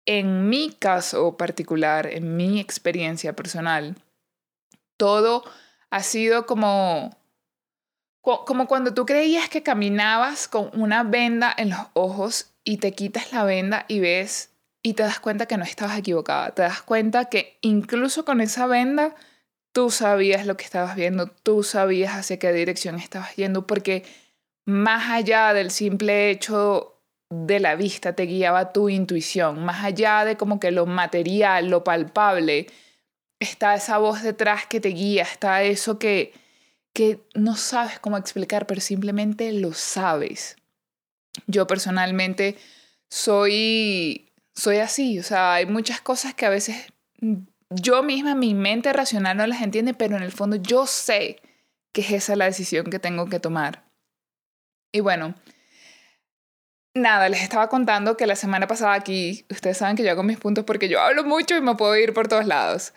en 0.07 0.49
mi 0.49 0.71
caso 0.71 1.37
particular, 1.37 2.07
en 2.07 2.35
mi 2.35 2.59
experiencia 2.59 3.35
personal, 3.35 3.95
todo 4.97 5.43
ha 5.91 6.01
sido 6.01 6.47
como 6.47 7.15
como 8.45 8.67
cuando 8.67 8.93
tú 8.93 9.05
creías 9.05 9.47
que 9.47 9.63
caminabas 9.63 10.49
con 10.49 10.69
una 10.73 11.03
venda 11.03 11.53
en 11.57 11.69
los 11.69 11.79
ojos 11.93 12.51
y 12.65 12.77
te 12.77 12.91
quitas 12.91 13.31
la 13.31 13.45
venda 13.45 13.85
y 13.87 14.01
ves 14.01 14.49
y 14.83 14.95
te 14.95 15.03
das 15.03 15.21
cuenta 15.21 15.45
que 15.45 15.55
no 15.55 15.63
estabas 15.63 15.97
equivocada. 15.97 16.51
Te 16.51 16.63
das 16.63 16.81
cuenta 16.81 17.25
que 17.25 17.57
incluso 17.61 18.25
con 18.25 18.41
esa 18.41 18.67
venda 18.67 19.15
tú 19.71 19.91
sabías 19.91 20.45
lo 20.45 20.57
que 20.57 20.65
estabas 20.65 20.97
viendo, 20.97 21.27
tú 21.27 21.63
sabías 21.63 22.15
hacia 22.15 22.37
qué 22.37 22.51
dirección 22.51 22.95
estabas 22.95 23.35
yendo, 23.37 23.65
porque 23.65 24.03
más 24.65 25.09
allá 25.09 25.53
del 25.53 25.71
simple 25.71 26.29
hecho 26.29 26.97
de 27.29 27.60
la 27.60 27.75
vista 27.75 28.13
te 28.13 28.24
guiaba 28.24 28.72
tu 28.72 28.89
intuición, 28.89 29.63
más 29.63 29.84
allá 29.84 30.25
de 30.25 30.38
como 30.38 30.60
que 30.60 30.72
lo 30.72 30.86
material, 30.86 31.69
lo 31.69 31.84
palpable, 31.84 32.67
está 33.39 33.75
esa 33.75 33.98
voz 33.98 34.24
detrás 34.24 34.65
que 34.65 34.79
te 34.79 34.89
guía, 34.89 35.24
está 35.24 35.63
eso 35.63 36.00
que 36.00 36.34
que 36.98 37.19
no 37.36 37.55
sabes 37.55 38.00
cómo 38.00 38.17
explicar, 38.17 38.65
pero 38.65 38.81
simplemente 38.81 39.53
lo 39.53 39.72
sabes. 39.74 40.55
Yo 41.46 41.67
personalmente 41.67 42.57
soy, 43.07 44.31
soy 44.55 44.77
así, 44.77 45.19
o 45.19 45.22
sea, 45.22 45.53
hay 45.53 45.67
muchas 45.67 46.01
cosas 46.01 46.34
que 46.34 46.48
a 46.48 46.50
veces 46.50 46.88
yo 47.69 48.01
misma, 48.01 48.34
mi 48.34 48.55
mente 48.55 48.93
racional 48.93 49.38
no 49.38 49.46
las 49.46 49.62
entiende, 49.62 49.93
pero 49.93 50.17
en 50.17 50.24
el 50.24 50.31
fondo 50.31 50.55
yo 50.55 50.88
sé 50.88 51.39
que 51.93 52.01
es 52.01 52.10
esa 52.10 52.36
la 52.36 52.46
decisión 52.46 52.88
que 52.88 52.98
tengo 52.98 53.27
que 53.27 53.39
tomar. 53.39 53.88
Y 54.91 55.01
bueno, 55.01 55.36
nada, 56.98 57.30
les 57.30 57.42
estaba 57.42 57.70
contando 57.70 58.18
que 58.18 58.27
la 58.27 58.36
semana 58.36 58.68
pasada 58.68 58.94
aquí, 58.94 59.46
ustedes 59.50 59.77
saben 59.77 59.96
que 59.96 60.04
yo 60.04 60.12
hago 60.12 60.24
mis 60.24 60.38
puntos 60.38 60.66
porque 60.66 60.89
yo 60.89 61.00
hablo 61.00 61.24
mucho 61.24 61.56
y 61.56 61.62
me 61.62 61.75
puedo 61.75 61.96
ir 61.96 62.13
por 62.13 62.27
todos 62.27 62.46
lados. 62.46 62.94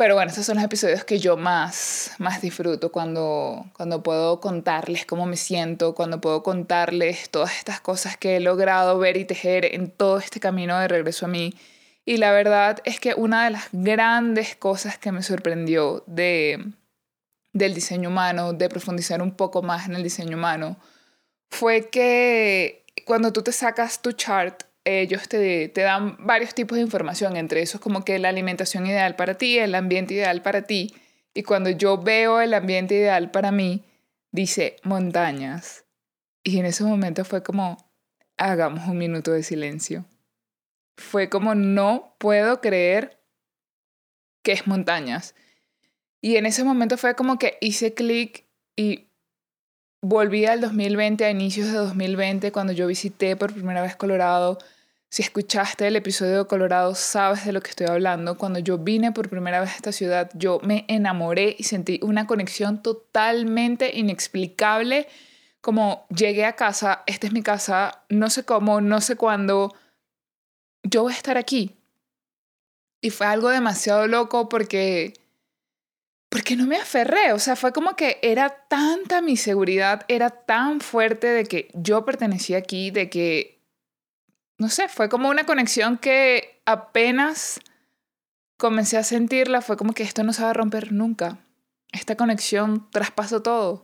Pero 0.00 0.14
bueno, 0.14 0.30
esos 0.30 0.46
son 0.46 0.56
los 0.56 0.64
episodios 0.64 1.04
que 1.04 1.18
yo 1.18 1.36
más, 1.36 2.12
más 2.18 2.40
disfruto 2.40 2.90
cuando, 2.90 3.66
cuando 3.74 4.02
puedo 4.02 4.40
contarles 4.40 5.04
cómo 5.04 5.26
me 5.26 5.36
siento, 5.36 5.94
cuando 5.94 6.22
puedo 6.22 6.42
contarles 6.42 7.28
todas 7.28 7.58
estas 7.58 7.82
cosas 7.82 8.16
que 8.16 8.36
he 8.36 8.40
logrado 8.40 8.98
ver 8.98 9.18
y 9.18 9.26
tejer 9.26 9.74
en 9.74 9.90
todo 9.90 10.16
este 10.18 10.40
camino 10.40 10.78
de 10.78 10.88
regreso 10.88 11.26
a 11.26 11.28
mí. 11.28 11.54
Y 12.06 12.16
la 12.16 12.32
verdad 12.32 12.78
es 12.84 12.98
que 12.98 13.12
una 13.14 13.44
de 13.44 13.50
las 13.50 13.68
grandes 13.72 14.56
cosas 14.56 14.96
que 14.96 15.12
me 15.12 15.22
sorprendió 15.22 16.02
de, 16.06 16.72
del 17.52 17.74
diseño 17.74 18.08
humano, 18.08 18.54
de 18.54 18.70
profundizar 18.70 19.20
un 19.20 19.32
poco 19.32 19.62
más 19.62 19.86
en 19.86 19.96
el 19.96 20.02
diseño 20.02 20.38
humano, 20.38 20.78
fue 21.50 21.90
que 21.90 22.79
cuando 23.10 23.32
tú 23.32 23.42
te 23.42 23.50
sacas 23.50 24.02
tu 24.02 24.12
chart 24.12 24.62
ellos 24.84 25.28
te, 25.28 25.68
te, 25.68 25.80
dan 25.80 26.16
varios 26.20 26.54
tipos 26.54 26.76
de 26.76 26.82
información, 26.82 27.36
entre 27.36 27.60
esos 27.60 27.80
como 27.80 28.04
que 28.04 28.20
la 28.20 28.28
alimentación 28.28 28.86
ideal 28.86 29.16
para 29.16 29.34
ti, 29.34 29.58
el 29.58 29.74
ambiente 29.74 30.14
ideal 30.14 30.42
para 30.42 30.62
ti. 30.62 30.94
Y 31.34 31.42
cuando 31.42 31.70
yo 31.70 31.98
veo 31.98 32.40
el 32.40 32.54
ambiente 32.54 32.94
ideal 32.94 33.32
para 33.32 33.50
mí, 33.50 33.84
dice 34.30 34.76
montañas. 34.84 35.86
Y 36.44 36.60
en 36.60 36.66
ese 36.66 36.84
momento 36.84 37.24
fue 37.24 37.42
como, 37.42 37.92
hagamos 38.36 38.86
un 38.86 38.98
minuto 38.98 39.32
de 39.32 39.42
silencio. 39.42 40.04
Fue 40.96 41.28
como, 41.28 41.56
no 41.56 42.14
puedo 42.18 42.60
creer 42.60 43.20
que 44.44 44.52
es 44.52 44.68
montañas. 44.68 45.34
Y 46.20 46.36
en 46.36 46.46
ese 46.46 46.62
momento 46.62 46.96
fue 46.96 47.16
como 47.16 47.40
que 47.40 47.58
hice 47.60 47.92
clic 47.92 48.46
y 48.76 49.09
volví 50.02 50.46
al 50.46 50.60
2020, 50.60 51.24
a 51.24 51.30
inicios 51.30 51.68
de 51.68 51.74
2020, 51.74 52.52
cuando 52.52 52.72
yo 52.72 52.86
visité 52.86 53.36
por 53.36 53.52
primera 53.52 53.82
vez 53.82 53.96
Colorado. 53.96 54.58
Si 55.10 55.22
escuchaste 55.22 55.88
el 55.88 55.96
episodio 55.96 56.38
de 56.38 56.46
Colorado, 56.46 56.94
sabes 56.94 57.44
de 57.44 57.52
lo 57.52 57.60
que 57.60 57.70
estoy 57.70 57.88
hablando. 57.88 58.38
Cuando 58.38 58.60
yo 58.60 58.78
vine 58.78 59.12
por 59.12 59.28
primera 59.28 59.60
vez 59.60 59.70
a 59.70 59.76
esta 59.76 59.92
ciudad, 59.92 60.30
yo 60.34 60.60
me 60.62 60.84
enamoré 60.88 61.56
y 61.58 61.64
sentí 61.64 61.98
una 62.02 62.26
conexión 62.26 62.82
totalmente 62.82 63.96
inexplicable. 63.96 65.08
Como 65.60 66.06
llegué 66.14 66.44
a 66.44 66.54
casa, 66.54 67.02
esta 67.06 67.26
es 67.26 67.32
mi 67.32 67.42
casa, 67.42 68.04
no 68.08 68.30
sé 68.30 68.44
cómo, 68.44 68.80
no 68.80 69.00
sé 69.00 69.16
cuándo, 69.16 69.74
yo 70.84 71.02
voy 71.02 71.12
a 71.12 71.16
estar 71.16 71.36
aquí. 71.36 71.76
Y 73.02 73.10
fue 73.10 73.26
algo 73.26 73.48
demasiado 73.48 74.06
loco 74.06 74.48
porque 74.48 75.14
porque 76.30 76.54
no 76.54 76.64
me 76.64 76.76
aferré, 76.76 77.32
o 77.32 77.40
sea, 77.40 77.56
fue 77.56 77.72
como 77.72 77.96
que 77.96 78.20
era 78.22 78.48
tanta 78.68 79.20
mi 79.20 79.36
seguridad, 79.36 80.04
era 80.06 80.30
tan 80.30 80.80
fuerte 80.80 81.26
de 81.26 81.44
que 81.44 81.68
yo 81.74 82.04
pertenecía 82.04 82.56
aquí, 82.56 82.92
de 82.92 83.10
que, 83.10 83.60
no 84.56 84.68
sé, 84.68 84.88
fue 84.88 85.08
como 85.08 85.28
una 85.28 85.44
conexión 85.44 85.98
que 85.98 86.62
apenas 86.66 87.60
comencé 88.56 88.96
a 88.96 89.02
sentirla, 89.02 89.60
fue 89.60 89.76
como 89.76 89.92
que 89.92 90.04
esto 90.04 90.22
no 90.22 90.32
se 90.32 90.44
va 90.44 90.50
a 90.50 90.54
romper 90.54 90.92
nunca. 90.92 91.38
Esta 91.90 92.14
conexión 92.14 92.88
traspasó 92.92 93.42
todo. 93.42 93.82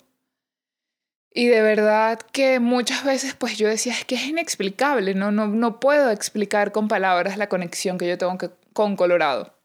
Y 1.33 1.47
de 1.49 1.63
verdad 1.63 2.21
que 2.33 2.61
muchas 2.61 3.05
veces 3.05 3.35
pues 3.35 3.59
yo 3.59 3.67
decía, 3.67 3.93
es 3.93 4.05
que 4.05 4.15
es 4.15 4.25
inexplicable, 4.25 5.15
no, 5.15 5.33
no, 5.33 5.49
no 5.49 5.81
puedo 5.81 6.11
explicar 6.11 6.71
con 6.71 6.87
palabras 6.87 7.39
la 7.39 7.49
conexión 7.49 7.99
que 7.99 8.09
yo 8.09 8.17
tengo 8.17 8.39
con 8.73 8.95
Colorado. 8.95 9.59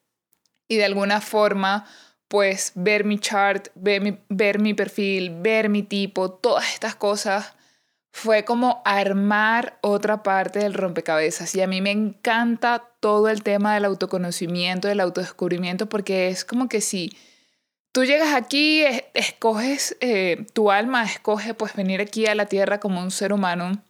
Y 0.67 0.77
de 0.77 0.85
alguna 0.85 1.21
forma 1.21 1.85
pues 2.31 2.71
ver 2.75 3.03
mi 3.03 3.19
chart, 3.19 3.67
ver 3.75 4.01
mi, 4.01 4.17
ver 4.29 4.57
mi 4.57 4.73
perfil, 4.73 5.41
ver 5.41 5.67
mi 5.67 5.83
tipo, 5.83 6.31
todas 6.31 6.73
estas 6.73 6.95
cosas, 6.95 7.55
fue 8.13 8.45
como 8.45 8.81
armar 8.85 9.77
otra 9.81 10.23
parte 10.23 10.59
del 10.59 10.73
rompecabezas. 10.73 11.53
Y 11.55 11.61
a 11.61 11.67
mí 11.67 11.81
me 11.81 11.91
encanta 11.91 12.87
todo 13.01 13.27
el 13.27 13.43
tema 13.43 13.73
del 13.73 13.83
autoconocimiento, 13.83 14.87
del 14.87 15.01
autodescubrimiento, 15.01 15.89
porque 15.89 16.29
es 16.29 16.45
como 16.45 16.69
que 16.69 16.79
si 16.79 17.17
tú 17.91 18.05
llegas 18.05 18.33
aquí, 18.33 18.85
escoges, 19.13 19.97
eh, 19.99 20.45
tu 20.53 20.71
alma 20.71 21.03
escoge 21.03 21.53
pues 21.53 21.75
venir 21.75 21.99
aquí 21.99 22.27
a 22.27 22.35
la 22.35 22.45
tierra 22.45 22.79
como 22.79 23.01
un 23.01 23.11
ser 23.11 23.33
humano. 23.33 23.83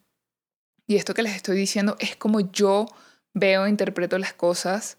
Y 0.88 0.96
esto 0.96 1.14
que 1.14 1.22
les 1.22 1.36
estoy 1.36 1.58
diciendo 1.58 1.96
es 2.00 2.16
como 2.16 2.40
yo 2.40 2.88
veo, 3.36 3.68
interpreto 3.68 4.18
las 4.18 4.34
cosas. 4.34 4.98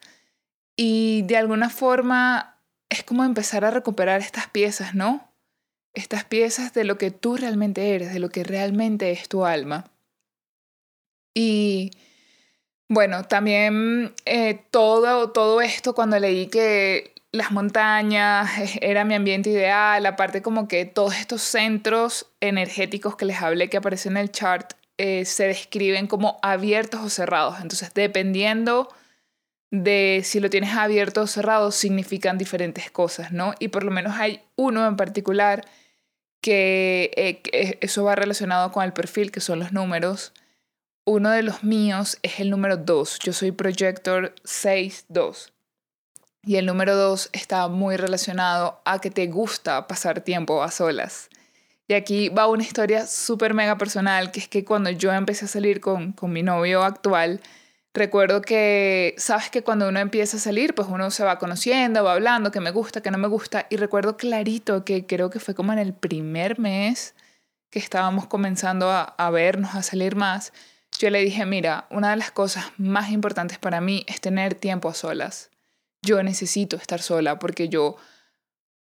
Y 0.76 1.22
de 1.22 1.38
alguna 1.38 1.70
forma 1.70 2.51
es 2.92 3.02
como 3.02 3.24
empezar 3.24 3.64
a 3.64 3.70
recuperar 3.70 4.20
estas 4.20 4.48
piezas, 4.48 4.94
¿no? 4.94 5.32
Estas 5.94 6.24
piezas 6.24 6.74
de 6.74 6.84
lo 6.84 6.98
que 6.98 7.10
tú 7.10 7.36
realmente 7.36 7.94
eres, 7.94 8.12
de 8.12 8.18
lo 8.18 8.28
que 8.28 8.44
realmente 8.44 9.10
es 9.10 9.28
tu 9.28 9.46
alma. 9.46 9.90
Y 11.34 11.90
bueno, 12.88 13.24
también 13.24 14.14
eh, 14.26 14.62
todo, 14.70 15.30
todo 15.30 15.62
esto 15.62 15.94
cuando 15.94 16.18
leí 16.18 16.48
que 16.48 17.14
las 17.32 17.50
montañas 17.50 18.50
era 18.82 19.04
mi 19.04 19.14
ambiente 19.14 19.48
ideal, 19.48 20.04
aparte 20.04 20.42
como 20.42 20.68
que 20.68 20.84
todos 20.84 21.16
estos 21.16 21.40
centros 21.40 22.30
energéticos 22.40 23.16
que 23.16 23.24
les 23.24 23.40
hablé 23.40 23.70
que 23.70 23.78
aparecen 23.78 24.12
en 24.12 24.24
el 24.24 24.32
chart 24.32 24.74
eh, 24.98 25.24
se 25.24 25.46
describen 25.46 26.06
como 26.06 26.38
abiertos 26.42 27.00
o 27.00 27.08
cerrados. 27.08 27.56
Entonces, 27.62 27.94
dependiendo 27.94 28.88
de 29.72 30.20
si 30.22 30.38
lo 30.38 30.50
tienes 30.50 30.74
abierto 30.76 31.22
o 31.22 31.26
cerrado 31.26 31.72
significan 31.72 32.36
diferentes 32.36 32.90
cosas, 32.90 33.32
¿no? 33.32 33.54
Y 33.58 33.68
por 33.68 33.84
lo 33.84 33.90
menos 33.90 34.14
hay 34.18 34.42
uno 34.54 34.86
en 34.86 34.96
particular 34.96 35.64
que, 36.42 37.10
eh, 37.16 37.78
eso 37.80 38.04
va 38.04 38.14
relacionado 38.14 38.70
con 38.70 38.84
el 38.84 38.92
perfil, 38.92 39.32
que 39.32 39.40
son 39.40 39.58
los 39.58 39.72
números. 39.72 40.34
Uno 41.06 41.30
de 41.30 41.42
los 41.42 41.64
míos 41.64 42.18
es 42.22 42.38
el 42.38 42.50
número 42.50 42.76
2. 42.76 43.18
Yo 43.20 43.32
soy 43.32 43.50
Projector 43.50 44.34
6-2. 44.44 45.52
Y 46.44 46.56
el 46.56 46.66
número 46.66 46.96
dos 46.96 47.30
está 47.32 47.68
muy 47.68 47.96
relacionado 47.96 48.82
a 48.84 49.00
que 49.00 49.10
te 49.10 49.28
gusta 49.28 49.86
pasar 49.86 50.20
tiempo 50.22 50.62
a 50.62 50.70
solas. 50.70 51.30
Y 51.88 51.94
aquí 51.94 52.28
va 52.28 52.48
una 52.48 52.64
historia 52.64 53.06
súper 53.06 53.54
mega 53.54 53.78
personal, 53.78 54.32
que 54.32 54.40
es 54.40 54.48
que 54.48 54.64
cuando 54.64 54.90
yo 54.90 55.12
empecé 55.12 55.44
a 55.44 55.48
salir 55.48 55.80
con, 55.80 56.12
con 56.12 56.32
mi 56.32 56.42
novio 56.42 56.82
actual, 56.82 57.40
recuerdo 57.94 58.42
que, 58.42 59.14
sabes 59.18 59.50
que 59.50 59.62
cuando 59.62 59.88
uno 59.88 60.00
empieza 60.00 60.36
a 60.36 60.40
salir, 60.40 60.74
pues 60.74 60.88
uno 60.88 61.10
se 61.10 61.24
va 61.24 61.38
conociendo, 61.38 62.04
va 62.04 62.14
hablando, 62.14 62.50
que 62.50 62.60
me 62.60 62.70
gusta, 62.70 63.00
que 63.02 63.10
no 63.10 63.18
me 63.18 63.28
gusta. 63.28 63.66
Y 63.70 63.76
recuerdo 63.76 64.16
clarito 64.16 64.84
que 64.84 65.06
creo 65.06 65.30
que 65.30 65.40
fue 65.40 65.54
como 65.54 65.72
en 65.72 65.78
el 65.78 65.94
primer 65.94 66.58
mes 66.58 67.14
que 67.70 67.78
estábamos 67.78 68.26
comenzando 68.26 68.90
a, 68.90 69.02
a 69.02 69.30
vernos, 69.30 69.74
a 69.74 69.82
salir 69.82 70.16
más. 70.16 70.52
Yo 70.98 71.10
le 71.10 71.22
dije, 71.22 71.46
mira, 71.46 71.86
una 71.90 72.10
de 72.10 72.16
las 72.16 72.30
cosas 72.30 72.66
más 72.76 73.10
importantes 73.10 73.58
para 73.58 73.80
mí 73.80 74.04
es 74.06 74.20
tener 74.20 74.54
tiempo 74.54 74.88
a 74.88 74.94
solas. 74.94 75.50
Yo 76.02 76.22
necesito 76.22 76.76
estar 76.76 77.00
sola 77.00 77.38
porque 77.38 77.68
yo 77.68 77.96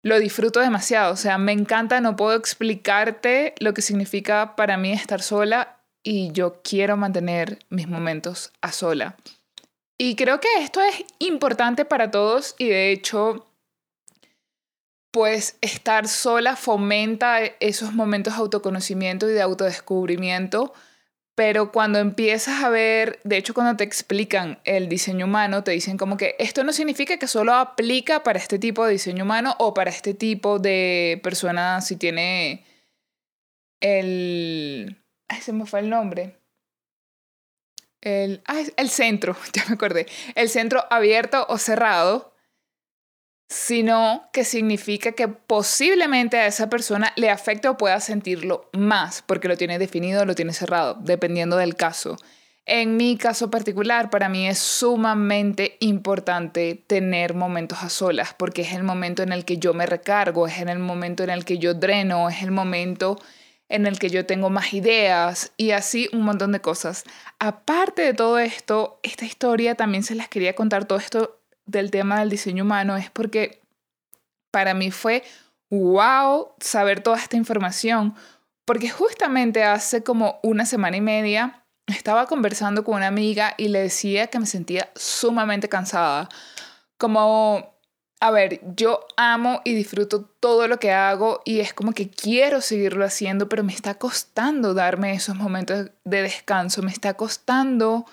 lo 0.04 0.20
disfruto 0.20 0.60
demasiado. 0.60 1.14
O 1.14 1.18
sea, 1.18 1.38
me 1.38 1.52
encanta, 1.52 2.02
no 2.02 2.16
puedo 2.16 2.36
explicarte 2.36 3.56
lo 3.60 3.74
que 3.74 3.82
significa 3.82 4.56
para 4.56 4.78
mí 4.78 4.94
estar 4.94 5.22
sola 5.22 5.77
y 6.04 6.32
yo 6.32 6.62
quiero 6.64 6.98
mantener 6.98 7.60
mis 7.70 7.88
momentos 7.88 8.52
a 8.62 8.72
sola. 8.72 9.18
Y 9.98 10.16
creo 10.16 10.40
que 10.40 10.48
esto 10.60 10.82
es 10.82 11.04
importante 11.20 11.86
para 11.86 12.12
todos 12.12 12.56
y 12.58 12.68
de 12.68 12.92
hecho, 12.92 13.48
pues 15.12 15.58
estar 15.62 16.08
sola 16.08 16.56
fomenta 16.56 17.40
esos 17.60 17.94
momentos 17.94 18.36
de 18.36 18.40
autoconocimiento 18.40 19.30
y 19.30 19.34
de 19.34 19.42
autodescubrimiento 19.42 20.74
pero 21.38 21.72
cuando 21.72 22.00
empiezas 22.00 22.64
a 22.64 22.70
ver, 22.70 23.20
de 23.24 23.38
hecho 23.38 23.54
cuando 23.54 23.78
te 23.78 23.84
explican 23.84 24.58
el 24.64 24.90
diseño 24.90 25.28
humano, 25.28 25.64
te 25.64 25.70
dicen 25.70 25.96
como 25.96 26.18
que 26.18 26.36
esto 26.40 26.64
no 26.64 26.74
significa 26.74 27.18
que 27.20 27.28
solo 27.28 27.54
aplica 27.54 28.24
para 28.24 28.40
este 28.40 28.58
tipo 28.58 28.84
de 28.84 28.94
diseño 28.94 29.24
humano 29.24 29.56
o 29.60 29.72
para 29.76 29.92
este 29.92 30.16
tipo 30.16 30.58
de 30.58 31.20
persona 31.22 31.80
si 31.82 31.96
tiene 31.96 32.66
el... 33.82 34.98
Ay, 35.28 35.42
se 35.42 35.54
me 35.54 35.66
fue 35.66 35.82
el 35.82 35.90
nombre. 35.90 36.40
El, 38.02 38.42
el 38.78 38.90
centro, 38.90 39.36
ya 39.54 39.66
me 39.68 39.76
acordé. 39.76 40.08
El 40.36 40.50
centro 40.50 40.86
abierto 40.90 41.46
o 41.50 41.58
cerrado 41.58 42.38
sino 43.50 44.30
que 44.34 44.44
significa 44.44 45.14
que 45.14 45.28
posiblemente 45.28 46.38
a 46.38 46.48
esa 46.48 46.70
persona 46.70 47.14
le 47.16 47.30
afecte 47.30 47.70
o 47.70 47.78
pueda 47.78 48.00
sentirlo 48.00 48.70
más, 48.74 49.24
porque 49.26 49.48
lo 49.48 49.58
tiene 49.58 49.80
definido 49.80 50.22
o 50.22 50.26
lo 50.26 50.36
tiene 50.36 50.54
cerrado, 50.54 50.98
dependiendo 51.00 51.56
del 51.56 51.76
caso. 51.76 52.18
En 52.66 52.98
mi 52.98 53.16
caso 53.16 53.50
particular, 53.50 54.10
para 54.10 54.28
mí 54.28 54.46
es 54.46 54.60
sumamente 54.60 55.78
importante 55.80 56.84
tener 56.88 57.34
momentos 57.34 57.82
a 57.82 57.90
solas, 57.90 58.36
porque 58.38 58.64
es 58.64 58.74
el 58.74 58.84
momento 58.84 59.24
en 59.24 59.32
el 59.32 59.46
que 59.46 59.58
yo 59.58 59.74
me 59.74 59.86
recargo, 59.86 60.48
es 60.48 60.60
en 60.60 60.68
el 60.68 60.80
momento 60.80 61.24
en 61.24 61.30
el 61.30 61.46
que 61.46 61.60
yo 61.60 61.74
dreno, 61.74 62.28
es 62.28 62.44
el 62.44 62.52
momento 62.52 63.18
en 63.70 63.86
el 63.86 64.00
que 64.00 64.10
yo 64.10 64.26
tengo 64.26 64.50
más 64.50 64.74
ideas 64.74 65.52
y 65.58 65.72
así 65.72 66.10
un 66.14 66.22
montón 66.22 66.52
de 66.52 66.62
cosas. 66.62 67.04
Aparte 67.40 68.02
de 68.02 68.14
todo 68.14 68.40
esto, 68.40 69.00
esta 69.04 69.26
historia 69.26 69.76
también 69.76 70.04
se 70.04 70.16
las 70.16 70.30
quería 70.30 70.56
contar 70.56 70.86
todo 70.86 71.00
esto 71.00 71.40
del 71.66 71.92
tema 71.92 72.20
del 72.20 72.30
diseño 72.30 72.64
humano 72.64 72.96
es 72.96 73.10
porque 73.12 73.62
para 74.52 74.74
mí 74.74 74.90
fue 74.90 75.24
wow 75.70 76.54
saber 76.60 77.02
toda 77.02 77.18
esta 77.18 77.36
información, 77.36 78.16
porque 78.66 78.90
justamente 78.90 79.64
hace 79.64 80.02
como 80.02 80.40
una 80.44 80.66
semana 80.66 80.98
y 80.98 81.02
media 81.02 81.64
estaba 81.88 82.26
conversando 82.26 82.84
con 82.84 82.96
una 82.96 83.08
amiga 83.08 83.54
y 83.58 83.70
le 83.70 83.80
decía 83.80 84.28
que 84.28 84.40
me 84.40 84.46
sentía 84.46 84.90
sumamente 84.96 85.70
cansada. 85.70 86.30
Como, 86.98 87.77
a 88.20 88.32
ver, 88.32 88.62
yo 88.76 89.06
amo 89.16 89.62
y 89.64 89.76
disfruto 89.76 90.24
todo 90.40 90.68
lo 90.68 90.80
que 90.80 90.92
hago 90.92 91.42
y 91.46 91.60
es 91.60 91.74
como 91.74 91.92
que 91.92 92.10
quiero 92.10 92.62
seguirlo 92.62 93.06
haciendo, 93.06 93.48
pero 93.48 93.64
me 93.64 93.74
está 93.74 93.96
costando 93.96 94.74
darme 94.74 95.14
esos 95.14 95.36
momentos 95.36 95.92
de 96.04 96.22
descanso, 96.24 96.82
me 96.82 96.92
está 96.92 97.14
costando 97.14 98.06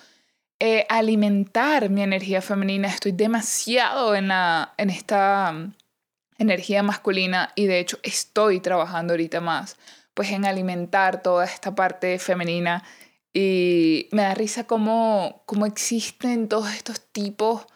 eh, 0.61 0.87
alimentar 0.91 1.89
mi 1.89 2.03
energía 2.03 2.43
femenina. 2.43 2.89
Estoy 2.89 3.13
demasiado 3.13 4.15
en, 4.15 4.29
la, 4.29 4.75
en 4.77 4.91
esta 4.91 5.53
mm, 5.53 5.75
energía 6.39 6.83
masculina 6.83 7.53
y 7.55 7.67
de 7.67 7.79
hecho 7.79 7.99
estoy 8.03 8.61
trabajando 8.61 9.15
ahorita 9.15 9.41
más 9.41 9.77
pues 10.15 10.31
en 10.31 10.45
alimentar 10.45 11.23
toda 11.23 11.45
esta 11.45 11.75
parte 11.75 12.19
femenina 12.19 12.85
y 13.33 14.09
me 14.13 14.23
da 14.23 14.35
risa 14.35 14.65
cómo, 14.65 15.43
cómo 15.45 15.67
existen 15.67 16.49
todos 16.49 16.73
estos 16.73 17.01
tipos 17.01 17.67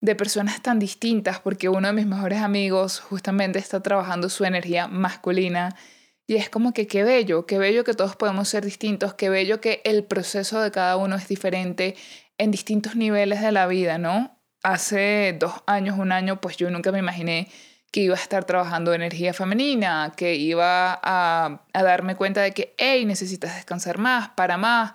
de 0.00 0.14
personas 0.14 0.62
tan 0.62 0.78
distintas 0.78 1.40
porque 1.40 1.68
uno 1.68 1.88
de 1.88 1.94
mis 1.94 2.06
mejores 2.06 2.40
amigos 2.40 3.00
justamente 3.00 3.58
está 3.58 3.82
trabajando 3.82 4.28
su 4.28 4.44
energía 4.44 4.86
masculina 4.86 5.74
y 6.26 6.36
es 6.36 6.50
como 6.50 6.72
que 6.72 6.86
qué 6.86 7.04
bello, 7.04 7.46
qué 7.46 7.58
bello 7.58 7.84
que 7.84 7.94
todos 7.94 8.14
podemos 8.14 8.48
ser 8.48 8.64
distintos, 8.64 9.14
qué 9.14 9.30
bello 9.30 9.62
que 9.62 9.80
el 9.84 10.04
proceso 10.04 10.60
de 10.60 10.70
cada 10.70 10.96
uno 10.98 11.16
es 11.16 11.26
diferente, 11.26 11.96
en 12.36 12.50
distintos 12.50 12.96
niveles 12.96 13.40
de 13.40 13.50
la 13.50 13.66
vida, 13.66 13.96
¿no? 13.96 14.38
Hace 14.62 15.36
dos 15.38 15.54
años, 15.66 15.98
un 15.98 16.12
año, 16.12 16.38
pues 16.40 16.58
yo 16.58 16.70
nunca 16.70 16.92
me 16.92 16.98
imaginé 16.98 17.48
que 17.90 18.00
iba 18.00 18.14
a 18.14 18.18
estar 18.18 18.44
trabajando 18.44 18.92
energía 18.92 19.32
femenina, 19.32 20.12
que 20.16 20.34
iba 20.34 21.00
a, 21.02 21.62
darme 21.72 22.14
cuenta 22.14 22.42
de 22.42 22.52
que, 22.52 22.74
hey, 22.76 23.06
necesitas 23.06 23.54
descansar 23.56 23.96
más, 23.96 24.28
para 24.30 24.58
más, 24.58 24.92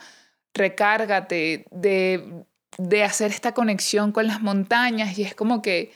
recárgate, 0.54 1.66
de, 1.72 2.46
de 2.78 3.04
hacer 3.04 3.32
esta 3.32 3.54
conexión 3.54 4.12
con 4.12 4.28
las 4.28 4.42
montañas. 4.42 5.18
Y 5.18 5.24
es 5.24 5.36
como 5.36 5.62
que, 5.62 5.92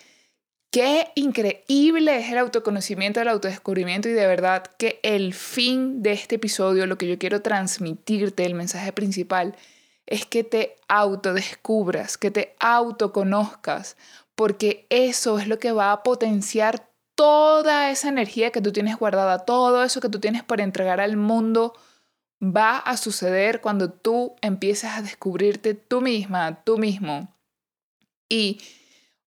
qué 0.71 1.11
increíble 1.15 2.17
es 2.17 2.31
el 2.31 2.37
autoconocimiento, 2.37 3.21
el 3.21 3.27
autodescubrimiento 3.29 4.09
y 4.09 4.13
de 4.13 4.27
verdad 4.27 4.63
que 4.77 4.99
el 5.03 5.33
fin 5.33 6.01
de 6.03 6.11
este 6.13 6.35
episodio, 6.35 6.85
lo 6.85 6.97
que 6.97 7.07
yo 7.07 7.17
quiero 7.17 7.41
transmitirte, 7.41 8.45
el 8.45 8.53
mensaje 8.53 8.91
principal, 8.91 9.55
es 10.05 10.25
que 10.25 10.43
te 10.43 10.75
autodescubras, 10.87 12.17
que 12.17 12.31
te 12.31 12.55
autoconozcas, 12.59 13.97
porque 14.35 14.85
eso 14.89 15.39
es 15.39 15.47
lo 15.47 15.59
que 15.59 15.71
va 15.71 15.91
a 15.91 16.03
potenciar 16.03 16.87
toda 17.15 17.89
esa 17.89 18.09
energía 18.09 18.51
que 18.51 18.61
tú 18.61 18.71
tienes 18.71 18.95
guardada, 18.97 19.39
todo 19.39 19.83
eso 19.83 19.99
que 19.99 20.09
tú 20.09 20.19
tienes 20.19 20.43
para 20.43 20.63
entregar 20.63 21.01
al 21.01 21.17
mundo, 21.17 21.73
va 22.41 22.77
a 22.77 22.97
suceder 22.97 23.61
cuando 23.61 23.91
tú 23.91 24.35
empieces 24.41 24.91
a 24.91 25.01
descubrirte 25.01 25.73
tú 25.73 26.01
misma, 26.01 26.63
tú 26.63 26.77
mismo. 26.77 27.33
Y 28.29 28.61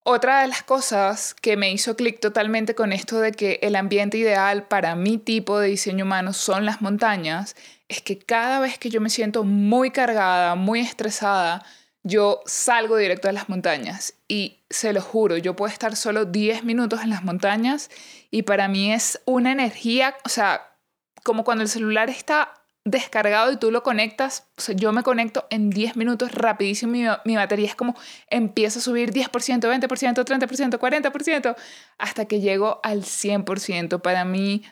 otra 0.03 0.41
de 0.41 0.47
las 0.47 0.63
cosas 0.63 1.35
que 1.35 1.57
me 1.57 1.71
hizo 1.71 1.95
clic 1.95 2.19
totalmente 2.19 2.73
con 2.73 2.91
esto 2.91 3.19
de 3.19 3.31
que 3.31 3.59
el 3.61 3.75
ambiente 3.75 4.17
ideal 4.17 4.67
para 4.67 4.95
mi 4.95 5.17
tipo 5.17 5.59
de 5.59 5.67
diseño 5.69 6.05
humano 6.05 6.33
son 6.33 6.65
las 6.65 6.81
montañas, 6.81 7.55
es 7.87 8.01
que 8.01 8.17
cada 8.17 8.59
vez 8.59 8.79
que 8.79 8.89
yo 8.89 9.01
me 9.01 9.09
siento 9.09 9.43
muy 9.43 9.91
cargada, 9.91 10.55
muy 10.55 10.79
estresada, 10.79 11.63
yo 12.03 12.41
salgo 12.47 12.97
directo 12.97 13.29
a 13.29 13.31
las 13.31 13.47
montañas 13.47 14.15
y 14.27 14.63
se 14.71 14.91
lo 14.91 15.01
juro, 15.01 15.37
yo 15.37 15.55
puedo 15.55 15.71
estar 15.71 15.95
solo 15.95 16.25
10 16.25 16.63
minutos 16.63 17.01
en 17.03 17.11
las 17.11 17.23
montañas 17.23 17.91
y 18.31 18.41
para 18.41 18.67
mí 18.67 18.91
es 18.91 19.21
una 19.25 19.51
energía, 19.51 20.15
o 20.25 20.29
sea, 20.29 20.77
como 21.23 21.43
cuando 21.43 21.61
el 21.61 21.69
celular 21.69 22.09
está 22.09 22.60
descargado 22.83 23.51
y 23.51 23.57
tú 23.57 23.69
lo 23.69 23.83
conectas, 23.83 24.47
yo 24.75 24.91
me 24.91 25.03
conecto 25.03 25.45
en 25.49 25.69
10 25.69 25.95
minutos 25.97 26.31
rapidísimo, 26.31 26.91
mi, 26.91 27.03
mi, 27.25 27.35
batería 27.35 27.67
es 27.67 27.75
como 27.75 27.95
empieza 28.27 28.79
a 28.79 28.81
subir 28.81 29.11
10%, 29.11 29.29
20%, 29.29 30.25
30%, 30.25 30.79
40%, 30.79 31.55
hasta 31.99 32.25
que 32.25 32.39
llego 32.39 32.79
al 32.83 33.03
100%. 33.03 34.01
Para 34.01 34.25
mí 34.25 34.63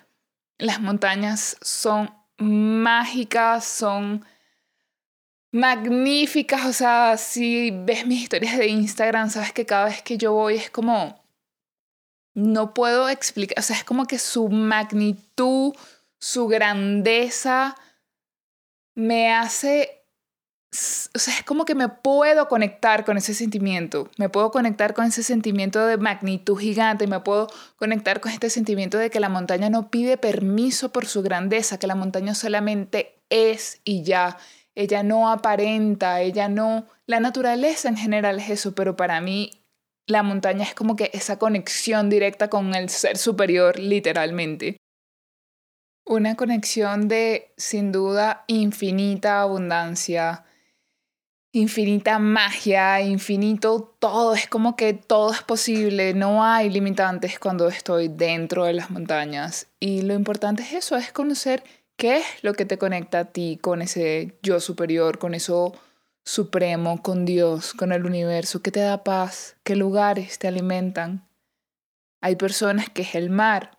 las 0.58 0.82
montañas 0.82 1.58
son 1.62 2.12
mágicas, 2.38 3.65
son 3.65 4.26
magníficas, 5.52 6.65
o 6.65 6.74
sea, 6.74 7.17
si 7.17 7.72
ves 7.72 8.06
mis 8.06 8.24
historias 8.24 8.58
de 8.58 8.67
Instagram, 8.67 9.30
sabes 9.30 9.52
que 9.54 9.65
cada 9.65 9.86
vez 9.86 10.02
que 10.02 10.17
yo 10.17 10.34
voy 10.34 10.56
es 10.56 10.69
como, 10.69 11.24
no 12.34 12.74
puedo 12.74 13.10
explicar, 13.10 13.60
o 13.60 13.62
sea, 13.62 13.78
es 13.78 13.84
como 13.84 14.06
que 14.06 14.19
su 14.19 14.50
magnitud, 14.50 15.74
su 16.19 16.48
grandeza, 16.48 17.76
me 19.00 19.32
hace, 19.32 20.04
o 21.16 21.20
sea, 21.20 21.34
es 21.38 21.44
como 21.44 21.66
que 21.66 21.74
me 21.74 21.88
puedo 21.88 22.48
conectar 22.48 23.06
con 23.06 23.18
ese 23.18 23.34
sentimiento, 23.34 24.10
me 24.18 24.30
puedo 24.30 24.52
conectar 24.52 24.94
con 24.94 25.06
ese 25.06 25.24
sentimiento 25.24 25.86
de 25.86 25.98
magnitud 25.98 26.58
gigante, 26.58 27.08
me 27.08 27.22
puedo 27.22 27.48
conectar 27.78 28.20
con 28.20 28.32
este 28.32 28.50
sentimiento 28.50 28.98
de 28.98 29.10
que 29.10 29.20
la 29.20 29.30
montaña 29.30 29.70
no 29.70 29.90
pide 29.90 30.18
permiso 30.18 30.92
por 30.92 31.06
su 31.06 31.22
grandeza, 31.22 31.80
que 31.80 31.88
la 31.88 31.96
montaña 31.96 32.36
solamente 32.36 33.16
es 33.30 33.80
y 33.84 34.04
ya, 34.04 34.38
ella 34.76 35.02
no 35.02 35.32
aparenta, 35.32 36.22
ella 36.22 36.50
no, 36.50 36.86
la 37.06 37.20
naturaleza 37.20 37.88
en 37.88 37.98
general 37.98 38.40
es 38.40 38.50
eso, 38.50 38.76
pero 38.76 38.96
para 38.96 39.22
mí 39.22 39.52
la 40.08 40.24
montaña 40.24 40.64
es 40.64 40.74
como 40.74 40.96
que 40.96 41.10
esa 41.14 41.40
conexión 41.40 42.10
directa 42.10 42.50
con 42.50 42.76
el 42.76 42.90
ser 42.90 43.18
superior, 43.18 43.80
literalmente. 43.80 44.78
Una 46.10 46.36
conexión 46.36 47.08
de, 47.08 47.54
sin 47.56 47.91
duda, 47.91 48.43
infinita 48.48 49.41
abundancia. 49.41 50.43
infinita 51.52 52.17
magia, 52.17 53.00
infinito 53.02 53.95
todo, 54.00 54.34
es 54.34 54.48
como 54.48 54.76
que 54.76 54.93
todo 54.95 55.32
es 55.32 55.43
posible, 55.43 56.15
no 56.15 56.43
hay 56.43 56.72
limitantes 56.72 57.38
cuando 57.38 57.67
estoy 57.67 58.08
dentro 58.08 58.65
de 58.65 58.74
las 58.74 58.89
montañas. 58.89 59.67
Y 59.80 60.02
lo 60.02 60.15
importante 60.15 60.63
es 60.63 60.74
eso, 60.74 60.98
es 60.98 61.12
conocer 61.12 61.63
qué 61.95 62.17
es 62.17 62.26
lo 62.41 62.54
que 62.56 62.65
te 62.65 62.80
conecta 62.80 63.19
a 63.19 63.26
ti 63.26 63.60
con 63.62 63.84
ese 63.84 64.39
yo 64.41 64.60
superior, 64.60 65.19
con 65.19 65.36
eso 65.36 65.74
supremo, 66.24 67.04
con 67.04 67.24
Dios, 67.24 67.76
con 67.76 67.91
el 67.91 68.04
universo, 68.04 68.63
qué 68.63 68.72
te 68.72 68.80
da 68.80 69.04
paz, 69.04 69.58
qué 69.63 69.76
lugares 69.76 70.39
te 70.39 70.48
alimentan. 70.48 71.28
Hay 72.19 72.36
personas 72.36 72.89
que 72.89 73.04
es 73.04 73.13
el 73.13 73.30
mar, 73.30 73.78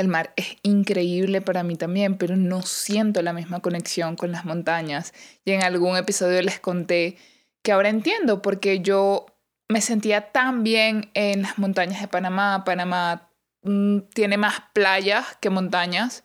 el 0.00 0.08
mar 0.08 0.32
es 0.36 0.56
increíble 0.62 1.40
para 1.40 1.62
mí 1.62 1.76
también, 1.76 2.16
pero 2.16 2.36
no 2.36 2.62
siento 2.62 3.22
la 3.22 3.32
misma 3.32 3.60
conexión 3.60 4.16
con 4.16 4.32
las 4.32 4.44
montañas. 4.44 5.12
Y 5.44 5.52
en 5.52 5.62
algún 5.62 5.96
episodio 5.96 6.40
les 6.42 6.58
conté 6.60 7.16
que 7.62 7.72
ahora 7.72 7.88
entiendo 7.88 8.42
porque 8.42 8.80
yo 8.80 9.26
me 9.68 9.80
sentía 9.80 10.32
tan 10.32 10.64
bien 10.64 11.10
en 11.14 11.42
las 11.42 11.58
montañas 11.58 12.00
de 12.00 12.08
Panamá. 12.08 12.64
Panamá 12.64 13.30
mm, 13.62 14.00
tiene 14.12 14.36
más 14.36 14.62
playas 14.72 15.36
que 15.40 15.50
montañas 15.50 16.24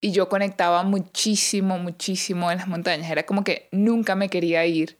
y 0.00 0.10
yo 0.10 0.28
conectaba 0.28 0.82
muchísimo, 0.82 1.78
muchísimo 1.78 2.50
en 2.50 2.58
las 2.58 2.68
montañas. 2.68 3.10
Era 3.10 3.24
como 3.24 3.44
que 3.44 3.68
nunca 3.72 4.14
me 4.16 4.28
quería 4.28 4.66
ir. 4.66 4.98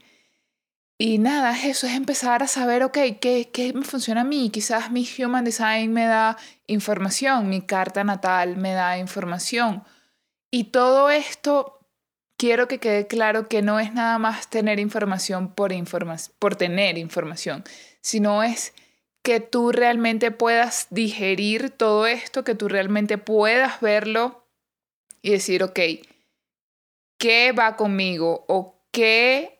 Y 0.98 1.18
nada, 1.18 1.57
eso 1.64 1.87
es 1.87 1.94
empezar 1.94 2.42
a 2.42 2.46
saber, 2.46 2.85
ok, 2.85 2.98
¿qué, 3.20 3.50
¿qué 3.52 3.72
me 3.72 3.83
funciona 3.83 4.20
a 4.20 4.24
mí? 4.24 4.50
Quizás 4.50 4.90
mi 4.90 5.09
Human 5.18 5.44
Design 5.44 5.92
me 5.92 6.07
da 6.07 6.37
información, 6.66 7.48
mi 7.48 7.62
carta 7.62 8.05
natal 8.05 8.57
me 8.57 8.72
da 8.72 8.98
información. 8.98 9.83
Y 10.50 10.64
todo 10.64 11.11
esto, 11.11 11.83
quiero 12.37 12.68
que 12.68 12.78
quede 12.78 13.07
claro 13.07 13.48
que 13.48 13.62
no 13.62 13.81
es 13.81 13.92
nada 13.94 14.18
más 14.18 14.50
tener 14.50 14.78
información 14.78 15.55
por, 15.55 15.72
por 16.38 16.57
tener 16.57 16.98
información, 16.98 17.64
sino 18.00 18.42
es 18.42 18.74
que 19.22 19.40
tú 19.40 19.72
realmente 19.72 20.31
puedas 20.31 20.88
digerir 20.90 21.70
todo 21.70 22.07
esto, 22.07 22.44
que 22.44 22.55
tú 22.55 22.68
realmente 22.68 23.16
puedas 23.16 23.81
verlo 23.81 24.44
y 25.22 25.31
decir, 25.31 25.62
ok, 25.62 25.78
¿qué 27.18 27.52
va 27.52 27.76
conmigo? 27.76 28.44
¿O 28.48 28.85
qué 28.90 29.51